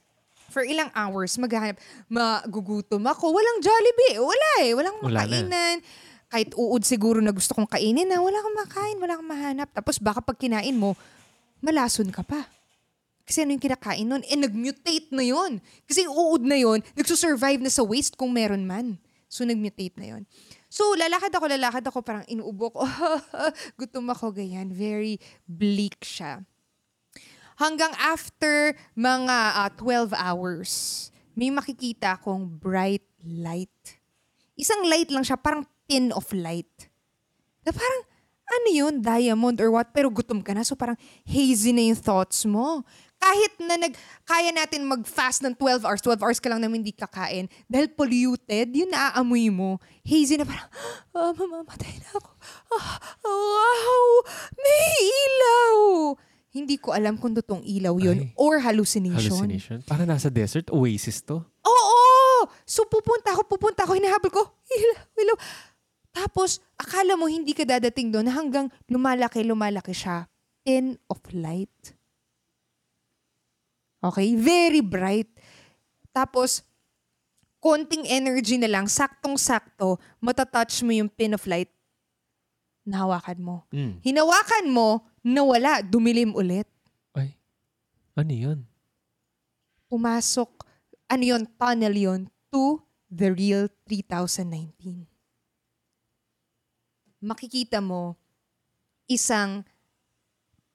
[0.53, 1.81] For ilang hours, maghahanap.
[2.05, 3.33] Magugutom ako.
[3.33, 4.21] Walang Jollibee.
[4.21, 4.71] Wala eh.
[4.77, 5.13] Walang Wala na.
[5.25, 5.75] makainan.
[6.29, 9.69] Kahit uod siguro na gusto kong kainin na, wala kang makain, wala kang mahanap.
[9.73, 10.93] Tapos baka pag kinain mo,
[11.61, 12.45] malason ka pa.
[13.25, 14.21] Kasi ano yung kinakain nun?
[14.27, 18.67] Eh, nag-mutate na yon Kasi yung uod na yon nagsusurvive na sa waste kung meron
[18.67, 18.99] man.
[19.31, 20.23] So, nag-mutate na yon
[20.67, 22.81] So, lalakad ako, lalakad ako, parang inuubo ko.
[23.79, 24.73] Gutom ako, ganyan.
[24.73, 26.41] Very bleak siya.
[27.57, 30.71] Hanggang after mga ah, 12 hours,
[31.33, 34.01] may makikita akong bright light.
[34.53, 36.89] Isang light lang siya, parang tin of light.
[37.65, 38.01] Na parang,
[38.43, 39.89] ano yun, diamond or what?
[39.95, 42.85] Pero gutom ka na, so parang hazy na yung thoughts mo.
[43.17, 43.95] Kahit na nag,
[44.27, 48.67] kaya natin mag-fast ng 12 hours, 12 hours ka lang naman hindi kakain, dahil polluted,
[48.75, 49.79] yun naaamoy mo.
[50.03, 50.69] Hazy na parang,
[51.17, 52.31] ah, mamamatay na ako.
[52.77, 54.05] Ah, wow,
[54.59, 55.77] may ilaw.
[56.53, 58.37] Hindi ko alam kung totoong ilaw yun Ay.
[58.37, 59.33] or hallucination.
[59.33, 59.77] Hallucination.
[59.89, 61.41] Parang nasa desert, oasis to.
[61.65, 62.01] Oo!
[62.61, 65.37] So pupunta ako, pupunta ako, hinahabol ko, ilaw, ilaw.
[66.13, 70.29] Tapos, akala mo hindi ka dadating doon hanggang lumalaki, lumalaki siya.
[70.63, 71.97] pin of light.
[73.99, 74.37] Okay?
[74.39, 75.27] Very bright.
[76.15, 76.63] Tapos,
[77.59, 81.71] konting energy na lang, saktong-sakto, matatouch mo yung pin of light,
[82.87, 83.55] nahawakan mo.
[83.71, 83.99] Mm.
[84.03, 86.67] Hinawakan mo, nawala, dumilim ulit.
[87.15, 87.33] Ay,
[88.13, 88.59] ano yun?
[89.87, 90.51] Pumasok,
[91.07, 95.07] ano yun, tunnel yun, to the real 3019.
[97.23, 98.19] Makikita mo,
[99.07, 99.63] isang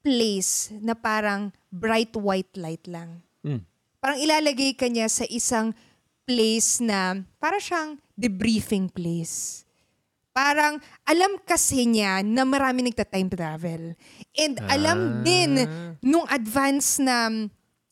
[0.01, 3.21] place na parang bright white light lang.
[3.45, 3.61] Mm.
[4.01, 5.75] Parang ilalagay ka niya sa isang
[6.25, 9.67] place na para siyang debriefing place.
[10.39, 13.81] Parang alam kasi niya na marami nagta-time travel.
[14.33, 15.13] And alam Ah.
[15.19, 15.51] din
[15.99, 17.27] nung advance na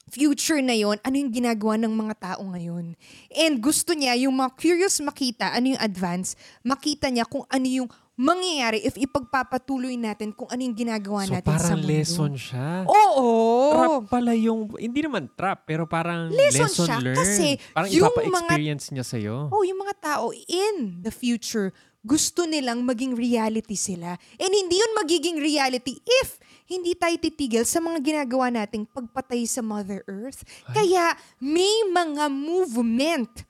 [0.07, 2.95] future na yon ano yung ginagawa ng mga tao ngayon.
[3.29, 7.89] And gusto niya, yung mga curious makita, ano yung advance, makita niya kung ano yung
[8.15, 11.91] mangyayari if ipagpapatuloy natin kung ano yung ginagawa So natin sa parang mundo.
[11.91, 12.69] lesson siya.
[12.81, 13.27] Oo.
[13.69, 17.19] Trap pala yung, hindi naman trap, pero parang Lesson lesson, siya, learned.
[17.19, 19.51] kasi parang yung ipapa-experience niya sa'yo.
[19.51, 21.75] Oh, yung mga tao in the future,
[22.07, 24.15] gusto nilang maging reality sila.
[24.39, 29.59] And hindi yun magiging reality if hindi tayo titigil sa mga ginagawa nating pagpatay sa
[29.59, 30.47] Mother Earth.
[30.71, 33.43] Kaya may mga movement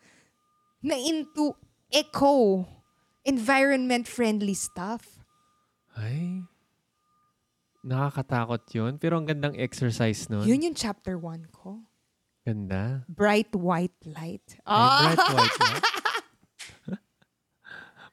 [0.81, 1.53] na into
[1.89, 2.65] eco,
[3.21, 5.21] environment-friendly stuff.
[5.93, 6.45] Ay,
[7.81, 8.97] nakakatakot yun.
[8.97, 10.45] Pero ang gandang exercise nun.
[10.45, 11.81] Yun yung chapter 1 ko.
[12.45, 13.03] Ganda.
[13.09, 14.45] Bright white light.
[14.63, 15.85] Ay, Ah, bright white light.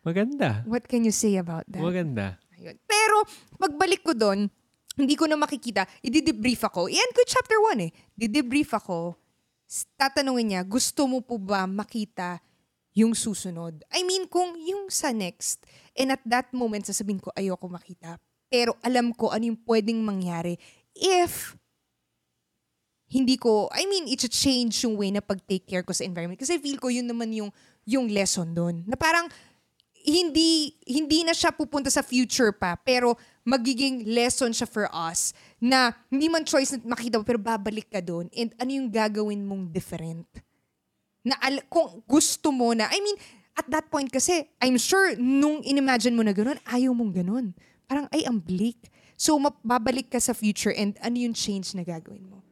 [0.05, 0.61] Maganda.
[0.69, 1.81] what can you say about that?
[1.81, 2.37] Maganda.
[2.55, 2.77] Ayun.
[2.85, 3.25] Pero,
[3.57, 4.47] pagbalik ko doon,
[4.95, 6.87] hindi ko na makikita, i-debrief ako.
[6.87, 7.91] Iyan ko chapter 1 eh.
[8.15, 9.19] Di-debrief ako,
[9.99, 12.39] tatanungin niya, gusto mo po ba makita
[12.95, 13.83] yung susunod?
[13.91, 15.67] I mean, kung yung sa next,
[15.99, 18.23] and at that moment, sasabihin ko, ayoko makita.
[18.47, 20.55] Pero alam ko ano yung pwedeng mangyari
[20.95, 21.59] if
[23.11, 26.39] hindi ko, I mean, it's change yung way na pag-take care ko sa environment.
[26.39, 27.51] Kasi feel ko yun naman yung,
[27.87, 28.83] yung lesson doon.
[28.91, 29.31] Na parang,
[30.05, 35.97] hindi hindi na siya pupunta sa future pa pero magiging lesson siya for us na
[36.13, 38.29] hindi man choice na makita mo pero babalik ka doon.
[38.37, 40.29] And ano yung gagawin mong different?
[41.25, 43.17] Na al- kung gusto mo na I mean
[43.57, 47.47] at that point kasi I'm sure nung inimagine mo na ganun ayaw mong ganun
[47.89, 48.93] parang ay ang bleak.
[49.17, 52.45] So mababalik ka sa future and ano yung change na gagawin mo?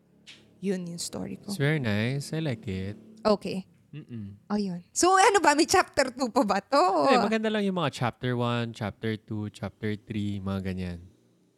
[0.65, 1.53] Yun yung story ko.
[1.53, 2.33] It's very nice.
[2.33, 2.97] I like it.
[3.23, 4.41] okay Mm-mm.
[4.49, 7.77] oh yun so ano ba may chapter 2 pa ba to Eh, maganda lang yung
[7.77, 10.99] mga chapter 1, chapter 2, chapter 3, mga ganyan.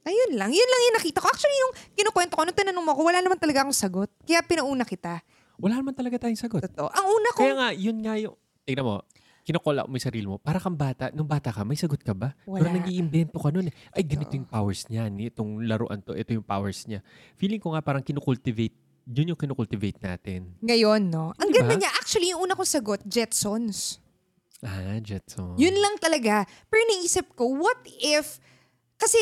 [0.04, 0.52] Ayun lang.
[0.52, 1.32] Yun lang yung nakita ko.
[1.32, 4.12] Actually, yung kinukwento ko, nung tinanong mo ako, wala naman talaga akong sagot.
[4.20, 5.24] Kaya pinauna kita.
[5.56, 6.60] Wala naman talaga tayong sagot.
[6.60, 6.92] Totoo.
[6.92, 8.36] Ang una ko, Kaya nga, yun nga yung,
[8.68, 9.00] tignan mo,
[9.40, 10.36] kinukola mo yung sarili mo.
[10.36, 12.36] Para kang bata, nung bata ka, may sagot ka ba?
[12.44, 12.76] Pero Wala.
[12.76, 13.72] nag-iimbento ka nun.
[13.72, 13.74] eh.
[13.96, 15.08] Ay, ganito yung powers niya.
[15.08, 17.00] Itong laruan to, ito yung powers niya.
[17.40, 20.56] Feeling ko nga parang kinukultivate, yun yung kinukultivate natin.
[20.64, 21.36] ngayon, no?
[21.36, 21.92] Ang Di ganda niya.
[21.96, 24.00] Actually, yung una kong sagot, Jetsons.
[24.64, 25.60] Ah, Jetson.
[25.60, 26.48] Yun lang talaga.
[26.72, 28.40] Pero naisip ko, what if,
[28.96, 29.20] kasi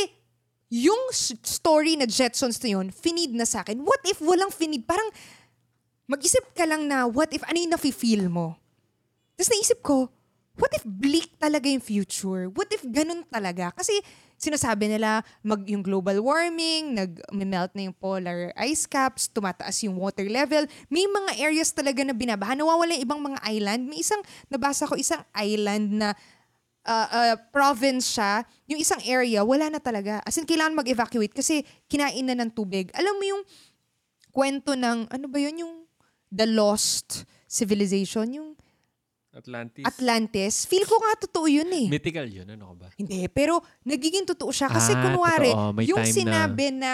[0.71, 1.11] yung
[1.43, 3.83] story na Jetsons na yun, finid na sa akin.
[3.83, 4.87] What if walang finid?
[4.87, 5.11] Parang,
[6.07, 8.55] mag-isip ka lang na, what if, ano yung nafe-feel mo?
[9.35, 10.09] Tapos naisip ko,
[10.57, 12.47] what if bleak talaga yung future?
[12.53, 13.75] What if ganun talaga?
[13.75, 13.99] Kasi
[14.43, 20.27] sinasabi nila, mag yung global warming, nag-melt na yung polar ice caps, tumataas yung water
[20.27, 20.67] level.
[20.91, 22.59] May mga areas talaga na binabaha.
[22.59, 23.87] Nawawala yung ibang mga island.
[23.87, 24.19] May isang,
[24.51, 26.19] nabasa ko isang island na
[26.87, 30.19] uh, uh, province siya, yung isang area, wala na talaga.
[30.27, 32.91] As in, kailangan mag-evacuate kasi kinain na ng tubig.
[32.99, 33.43] Alam mo yung
[34.35, 35.75] kwento ng, ano ba yun, yung
[36.33, 38.51] The Lost Civilization, yung
[39.33, 39.85] Atlantis.
[39.85, 40.55] Atlantis.
[40.65, 41.89] Feel ko nga totoo yun eh.
[41.89, 42.87] Mythical yun, ano ka ba?
[42.95, 44.69] Hindi, pero nagiging totoo siya.
[44.69, 45.73] Kasi Ah, kunwari, totoo.
[45.73, 46.91] May yung time na- sinabi na,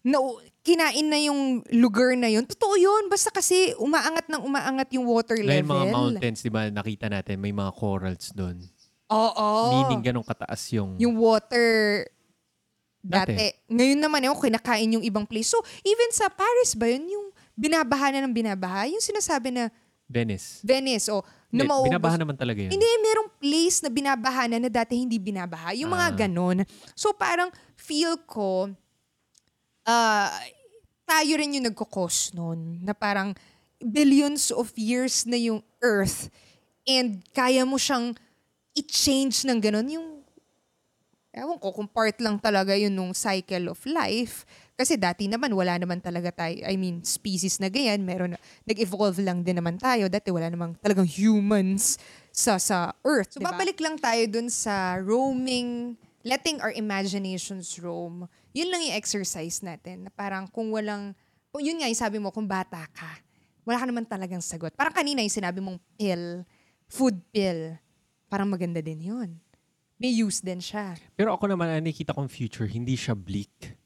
[0.00, 0.16] na,
[0.60, 1.40] kinain na yung
[1.72, 3.08] lugar na yun, totoo yun.
[3.08, 5.72] Basta kasi umaangat ng umaangat yung water Ngayon level.
[5.72, 8.60] mga mountains, di ba, nakita natin, may mga corals doon.
[9.08, 9.48] Oo.
[9.74, 11.00] Meaning ganong kataas yung...
[11.00, 12.04] yung water
[13.00, 13.32] Dati.
[13.32, 13.72] dati.
[13.72, 15.48] Ngayon naman yung kinakain yung ibang place.
[15.48, 19.72] So, even sa Paris ba yun, yung binabaha na ng binabaha, yung sinasabi na
[20.10, 20.58] Venice.
[20.66, 21.22] Venice o
[21.54, 22.74] na Hindi, binabaha naman talaga yun.
[22.74, 25.70] Hindi, merong place na binabaha na na dati hindi binabaha.
[25.78, 26.16] Yung mga Ah.
[26.26, 26.58] ganon.
[26.98, 28.70] So parang feel ko,
[29.86, 30.30] ah,
[31.06, 32.82] tayo rin yung nagkakos nun.
[32.82, 33.34] Na parang
[33.82, 36.30] billions of years na yung Earth
[36.86, 38.14] and kaya mo siyang
[38.78, 39.88] i-change ng ganon.
[39.90, 40.08] Yung,
[41.34, 44.46] ewan ko, kung part lang talaga yun nung cycle of life.
[44.80, 48.00] Kasi dati naman, wala naman talaga tayo, I mean, species na ganyan.
[48.00, 48.32] Meron,
[48.64, 50.08] nag-evolve lang din naman tayo.
[50.08, 52.00] Dati wala namang talagang humans
[52.32, 53.36] sa sa Earth.
[53.36, 53.52] So, Diba?
[53.52, 58.24] babalik lang tayo dun sa roaming, letting our imaginations roam.
[58.56, 60.08] yun lang yung exercise natin.
[60.08, 61.12] Na parang kung walang,
[61.60, 63.20] yun nga yung sabi mo, kung bata ka,
[63.68, 64.72] wala ka naman talagang sagot.
[64.72, 66.40] Parang kanina yung sinabi mong pill,
[66.88, 67.76] food pill,
[68.32, 69.36] parang maganda din yun.
[70.00, 70.96] May use din siya.
[71.12, 73.76] Pero ako naman, ang nakikita kong future, hindi siya bleak.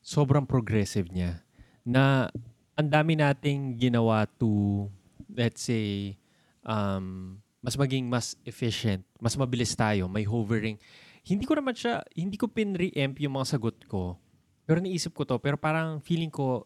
[0.00, 1.44] Sobrang progressive niya.
[1.84, 2.28] Na
[2.76, 4.88] ang dami nating ginawa to,
[5.32, 6.16] let's say,
[6.64, 10.80] um, mas maging mas efficient, mas mabilis tayo, may hovering.
[11.20, 14.16] Hindi ko naman siya, hindi ko pin-reamp yung mga sagot ko.
[14.64, 16.64] Pero naisip ko to, pero parang feeling ko,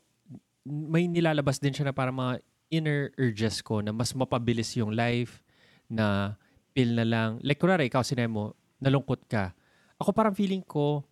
[0.64, 2.34] may nilalabas din siya na parang mga
[2.70, 5.42] inner urges ko na mas mapabilis yung life,
[5.90, 6.38] na
[6.72, 7.30] pill na lang.
[7.42, 9.52] Like, kunwari, ikaw sinabi mo, nalungkot ka.
[10.00, 11.04] Ako parang feeling ko,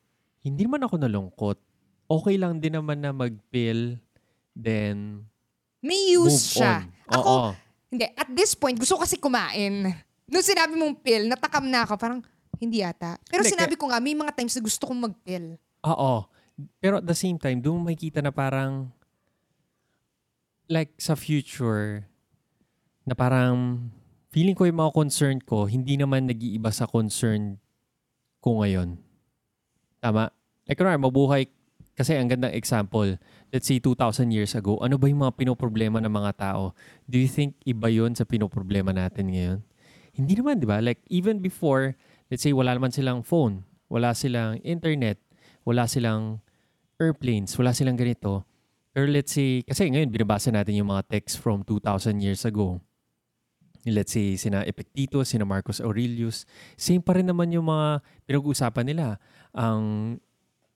[0.43, 1.59] hindi naman ako nalungkot.
[2.12, 3.96] Okay lang din naman na mag-pill,
[4.53, 5.25] then
[5.81, 6.85] May move use siya.
[6.85, 6.92] on.
[7.09, 7.48] Ako, Oo.
[7.88, 9.88] hindi, at this point, gusto ko kasi kumain.
[10.29, 12.20] Nung sinabi mong pill, natakam na ako, parang,
[12.61, 13.18] hindi ata.
[13.27, 15.57] Pero Hindi, sinabi ko nga, may mga times na gusto kong mag-pill.
[15.83, 16.29] Oo.
[16.79, 18.92] Pero at the same time, doon mo makikita na parang
[20.70, 22.07] like sa future
[23.03, 23.90] na parang
[24.31, 27.59] feeling ko yung mga concern ko hindi naman nag-iiba sa concern
[28.38, 28.94] ko ngayon.
[29.98, 30.31] Tama?
[30.66, 31.42] Like, kunwari, mabuhay
[31.93, 33.21] kasi ang gandang example,
[33.53, 36.73] let's say 2,000 years ago, ano ba yung mga pinoproblema ng mga tao?
[37.05, 39.59] Do you think iba yon sa pinoproblema natin ngayon?
[40.17, 40.81] Hindi naman, di ba?
[40.81, 41.97] Like, even before,
[42.33, 45.21] let's say wala naman silang phone, wala silang internet,
[45.69, 46.41] wala silang
[46.97, 48.49] airplanes, wala silang ganito.
[48.93, 52.81] Pero let's say, kasi ngayon binabasa natin yung mga texts from 2,000 years ago.
[53.83, 56.47] Let's say, sina Epictetus, sina Marcus Aurelius.
[56.79, 57.99] Same pa rin naman yung mga
[58.31, 59.19] pinag-uusapan nila.
[59.51, 60.17] Ang,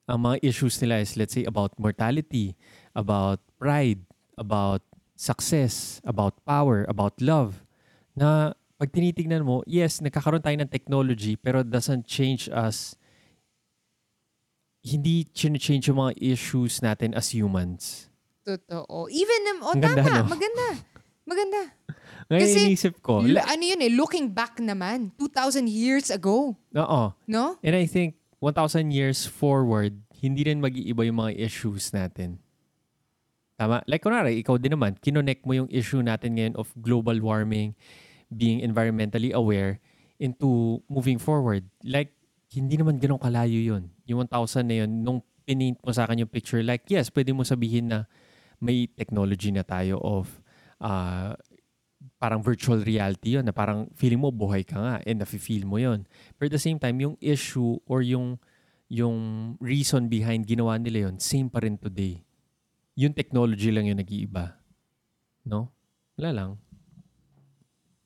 [0.06, 2.54] ang mga issues nila is, let's say, about mortality,
[2.94, 4.00] about pride,
[4.38, 4.82] about
[5.18, 7.66] success, about power, about love.
[8.14, 12.94] Na pag tinitignan mo, yes, nagkakaroon tayo ng technology, pero doesn't change us
[14.86, 18.06] hindi change yung mga issues natin as humans.
[18.46, 19.10] Totoo.
[19.10, 20.30] Even, um, oh, Ang ganda, tama, no?
[20.30, 20.66] maganda.
[21.26, 21.60] Maganda.
[22.30, 26.54] Ngayon Kasi, inisip ko, L- ano yun eh, looking back naman, 2,000 years ago.
[26.54, 27.02] oo.
[27.26, 27.44] No?
[27.66, 32.40] And I think 1,000 years forward, hindi rin mag-iiba yung mga issues natin.
[33.56, 33.80] Tama?
[33.88, 37.72] Like kunwari, ikaw din naman, kinonect mo yung issue natin ngayon of global warming,
[38.28, 39.80] being environmentally aware,
[40.20, 41.64] into moving forward.
[41.84, 42.12] Like,
[42.52, 43.92] hindi naman ganun kalayo yun.
[44.08, 47.44] Yung 1,000 na yun, nung pinint mo sa akin yung picture, like, yes, pwede mo
[47.44, 47.98] sabihin na
[48.60, 50.40] may technology na tayo of
[50.80, 51.36] uh,
[52.16, 56.08] parang virtual reality yun, na parang feeling mo buhay ka nga and nafe-feel mo yun.
[56.40, 58.40] But at the same time, yung issue or yung
[58.86, 59.16] yung
[59.58, 62.22] reason behind ginawa nila yun, same pa rin today.
[62.96, 64.56] Yung technology lang yung nag-iiba.
[65.42, 65.68] No?
[66.16, 66.50] Wala lang.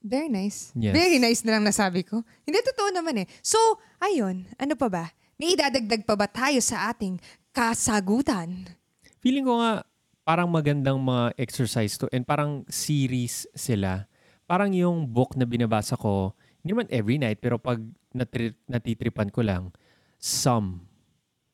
[0.01, 0.73] Very nice.
[0.73, 0.97] Yes.
[0.97, 2.25] Very nice na lang nasabi ko.
[2.49, 3.27] Hindi, totoo naman eh.
[3.45, 3.61] So,
[4.01, 5.05] ayun, ano pa ba?
[5.37, 7.21] May idadagdag pa ba tayo sa ating
[7.53, 8.73] kasagutan?
[9.21, 9.85] Feeling ko nga,
[10.25, 14.07] parang magandang mga exercise to and parang series sila.
[14.45, 17.81] Parang yung book na binabasa ko, hindi naman every night, pero pag
[18.13, 19.73] natri- natitripan ko lang,
[20.21, 20.91] some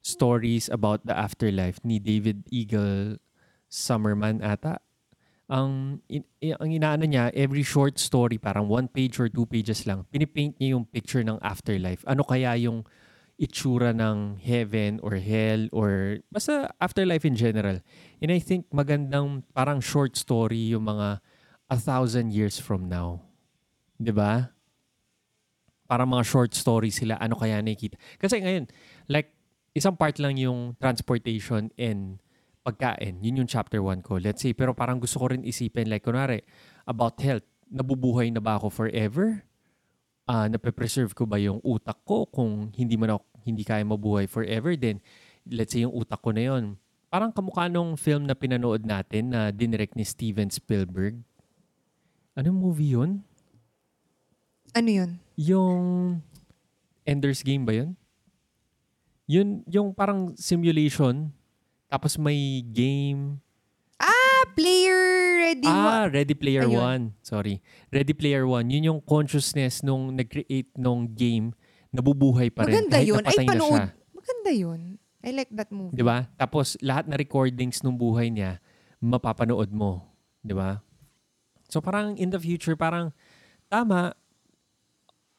[0.03, 3.19] stories about the afterlife ni David Eagle
[3.67, 4.83] Summerman ata.
[5.47, 6.27] Ang, in,
[6.59, 10.75] ang inaano niya, every short story, parang one page or two pages lang, pinipaint niya
[10.75, 12.03] yung picture ng afterlife.
[12.03, 12.83] Ano kaya yung
[13.37, 17.85] itsura ng heaven or hell or basta afterlife in general.
[18.21, 21.21] And I think magandang parang short story yung mga
[21.69, 23.21] a thousand years from now.
[24.01, 24.57] 'Di ba?
[25.87, 27.95] Parang mga short story sila, ano kaya nakikita.
[28.19, 28.67] Kasi ngayon,
[29.07, 29.31] like,
[29.71, 32.19] isang part lang yung transportation and
[32.67, 33.23] pagkain.
[33.23, 34.19] Yun yung chapter 1 ko.
[34.19, 36.43] Let's say, pero parang gusto ko rin isipin, like, kunwari,
[36.91, 37.47] about health.
[37.71, 39.47] Nabubuhay na ba ako forever?
[40.27, 44.75] Ah, nape-preserve ko ba yung utak ko kung hindi man ako, hindi kaya mabuhay forever?
[44.75, 44.99] Then,
[45.47, 46.75] let's say yung utak ko na yun.
[47.07, 51.23] Parang kamukha nung film na pinanood natin na dinirect ni Steven Spielberg.
[52.35, 53.23] Anong movie yun?
[54.75, 55.11] Ano yun?
[55.39, 55.83] Yung
[57.07, 57.95] Ender's Game ba yun?
[59.31, 61.31] Yun, yung parang simulation,
[61.87, 63.39] tapos may game.
[64.57, 65.01] Player
[65.45, 65.69] ready.
[65.69, 66.81] Ah, Ready Player Ayun.
[66.81, 67.05] One.
[67.21, 67.61] Sorry.
[67.93, 68.73] Ready Player One.
[68.73, 71.53] Yun yung consciousness nung nag-create nung game,
[71.93, 72.73] nabubuhay pa rin.
[72.73, 73.23] Maganda kahit yun.
[73.23, 73.69] Ay, napatay na panood.
[73.69, 73.85] siya.
[74.17, 74.81] Maganda yun.
[75.27, 75.99] I like that movie.
[75.99, 76.25] Di ba?
[76.41, 78.63] Tapos lahat na recordings nung buhay niya,
[79.03, 80.09] mapapanood mo.
[80.41, 80.81] Di ba?
[81.69, 83.11] So parang in the future, parang
[83.67, 84.15] tama,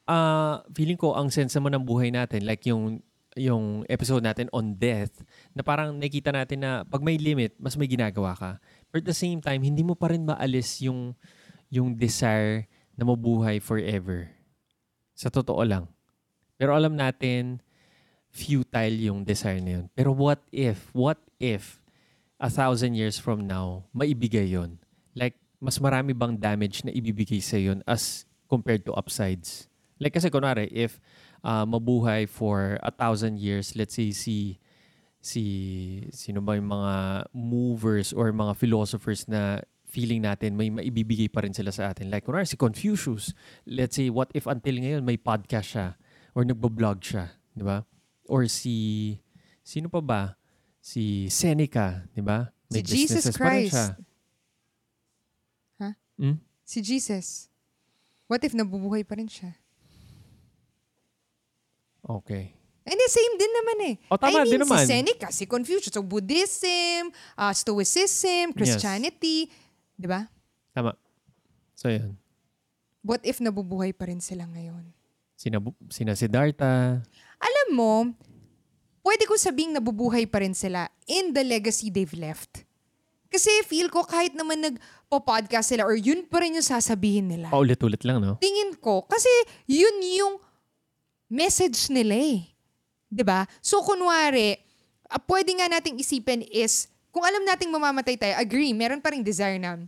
[0.08, 3.00] ah feeling ko ang sense naman ng buhay natin, like yung
[3.38, 5.22] yung episode natin on death,
[5.54, 8.50] na parang nakita natin na pag may limit, mas may ginagawa ka.
[8.98, 11.14] But at the same time, hindi mo pa rin maalis yung,
[11.70, 12.66] yung desire
[12.98, 14.26] na mabuhay forever.
[15.14, 15.86] Sa totoo lang.
[16.58, 17.62] Pero alam natin,
[18.34, 19.86] futile yung desire na yun.
[19.94, 21.78] Pero what if, what if
[22.42, 24.82] a thousand years from now, maibigay yon
[25.14, 29.70] Like, mas marami bang damage na ibibigay sa yun as compared to upsides?
[30.02, 30.98] Like kasi kunwari, if
[31.46, 34.58] uh, mabuhay for a thousand years, let's say si
[35.28, 35.44] si
[36.08, 41.52] sino ba yung mga movers or mga philosophers na feeling natin may maibibigay pa rin
[41.52, 42.08] sila sa atin.
[42.08, 43.36] Like kunwari si Confucius,
[43.68, 45.86] let's say what if until ngayon may podcast siya
[46.32, 47.84] or nagbo-vlog siya, di ba?
[48.24, 49.16] Or si
[49.60, 50.22] sino pa ba?
[50.80, 52.48] Si Seneca, di ba?
[52.72, 53.72] Si May Jesus pa rin Christ.
[53.72, 53.86] siya.
[55.80, 55.88] Ha?
[56.16, 56.36] Hmm?
[56.64, 57.52] Si Jesus.
[58.28, 59.56] What if nabubuhay pa rin siya?
[62.04, 62.57] Okay.
[62.88, 63.94] Hindi, same din naman eh.
[64.08, 64.80] O, tama I mean, din naman.
[64.80, 69.52] si Seneca, si Confucius, so Buddhism, uh, Stoicism, Christianity,
[69.92, 70.24] di ba?
[70.72, 70.96] Tama.
[71.76, 72.16] So, yun.
[73.04, 74.90] What if nabubuhay pa rin sila ngayon?
[75.38, 77.04] Sina, sina Siddhartha.
[77.38, 77.94] Alam mo,
[79.06, 82.66] pwede ko sabing nabubuhay pa rin sila in the legacy they've left.
[83.28, 87.52] Kasi feel ko kahit naman nagpo-podcast sila or yun pa rin yung sasabihin nila.
[87.52, 88.40] Paulit-ulit lang, no?
[88.40, 89.28] Tingin ko, kasi
[89.68, 90.40] yun yung
[91.28, 92.48] message nila eh.
[93.08, 93.48] 'Di ba?
[93.64, 94.60] So kunwari,
[95.08, 99.24] uh, pwede nga nating isipin is, kung alam nating mamamatay tayo, agree, meron pa ring
[99.24, 99.80] desire na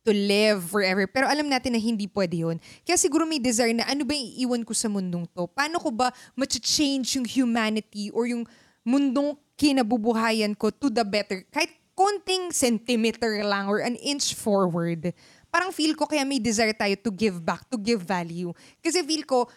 [0.00, 1.04] to live forever.
[1.08, 2.56] Pero alam natin na hindi pwede yun.
[2.88, 5.44] Kaya siguro may desire na ano ba yung iiwan ko sa mundong to?
[5.52, 6.08] Paano ko ba
[6.48, 8.48] change yung humanity or yung
[8.80, 11.44] mundong kinabubuhayan ko to the better?
[11.52, 15.12] Kahit konting centimeter lang or an inch forward.
[15.52, 18.56] Parang feel ko kaya may desire tayo to give back, to give value.
[18.80, 19.52] Kasi feel ko,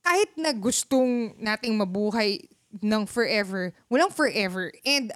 [0.00, 2.40] kahit na gustong nating mabuhay
[2.78, 4.70] ng forever, walang forever.
[4.86, 5.10] And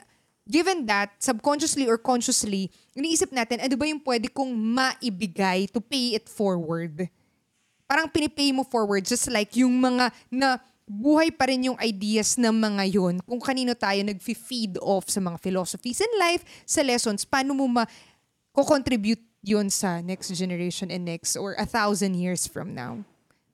[0.45, 6.19] given that, subconsciously or consciously, iniisip natin, ano ba yung pwede kong maibigay to pay
[6.19, 7.09] it forward?
[7.87, 12.53] Parang pinipay mo forward just like yung mga na buhay pa rin yung ideas ng
[12.53, 13.15] mga yun.
[13.25, 17.85] Kung kanino tayo nag-feed off sa mga philosophies in life, sa lessons, paano mo ma
[18.53, 23.05] contribute yun sa next generation and next or a thousand years from now.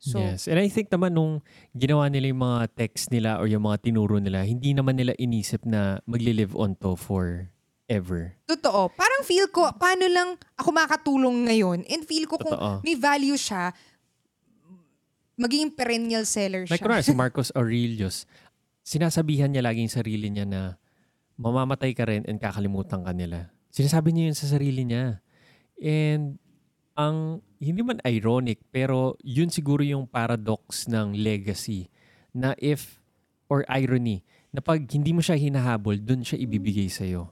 [0.01, 0.49] So, yes.
[0.49, 1.45] And I think naman nung
[1.77, 5.69] ginawa nila yung mga text nila or yung mga tinuro nila, hindi naman nila inisip
[5.69, 8.33] na magli-live on to forever.
[8.49, 8.89] Totoo.
[8.97, 11.85] Parang feel ko, paano lang ako makatulong ngayon?
[11.85, 12.81] And feel ko kung Totoo.
[12.81, 13.77] may value siya,
[15.37, 16.81] magiging perennial seller siya.
[16.81, 18.25] Like kunwari, si Marcos Aurelius,
[18.81, 20.81] sinasabihan niya laging sarili niya na
[21.37, 23.53] mamamatay ka rin and kakalimutan ka nila.
[23.69, 25.21] Sinasabi niya yun sa sarili niya.
[25.77, 26.41] And
[26.95, 31.93] ang hindi man ironic, pero yun siguro yung paradox ng legacy
[32.33, 32.99] na if,
[33.51, 37.31] or irony, na pag hindi mo siya hinahabol, dun siya ibibigay sa'yo.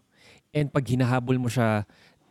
[0.55, 1.87] And pag hinahabol mo siya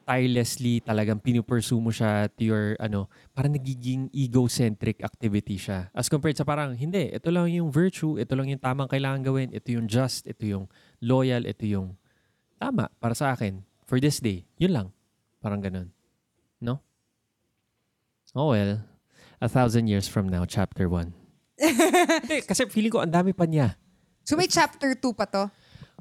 [0.07, 5.91] tirelessly, talagang pinupursue mo siya to your, ano, parang nagiging egocentric activity siya.
[5.91, 9.51] As compared sa parang, hindi, ito lang yung virtue, ito lang yung tamang kailangan gawin,
[9.51, 10.71] ito yung just, ito yung
[11.03, 11.99] loyal, ito yung
[12.55, 14.47] tama para sa akin for this day.
[14.55, 14.88] Yun lang.
[15.43, 15.91] Parang ganun.
[16.63, 16.86] No?
[18.38, 18.85] Oh well,
[19.41, 21.09] a thousand years from now, chapter 1.
[22.21, 23.73] Hindi, kasi feeling ko ang dami pa niya.
[24.21, 25.49] So may chapter 2 pa to?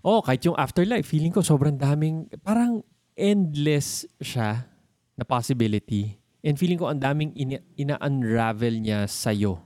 [0.05, 2.85] Oh, kahit yung afterlife, feeling ko sobrang daming, parang
[3.17, 4.69] endless siya
[5.17, 6.21] na possibility.
[6.45, 9.57] And feeling ko ang daming ina- ina-unravel niya sa'yo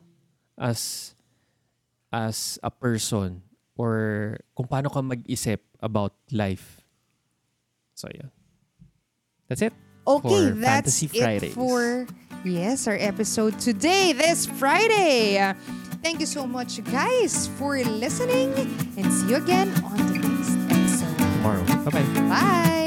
[0.54, 1.10] as,
[2.14, 3.42] as a person
[3.74, 6.86] or kung paano ka mag-isip about life.
[7.98, 8.30] So, yun.
[9.50, 9.74] That's it.
[10.06, 12.06] Okay, that's Fantasy it for
[12.44, 15.54] yes our episode today, this Friday.
[16.02, 18.52] Thank you so much, guys, for listening,
[18.96, 21.18] and see you again on the next episode.
[21.18, 21.64] Tomorrow.
[21.84, 22.28] Bye-bye.
[22.28, 22.86] Bye.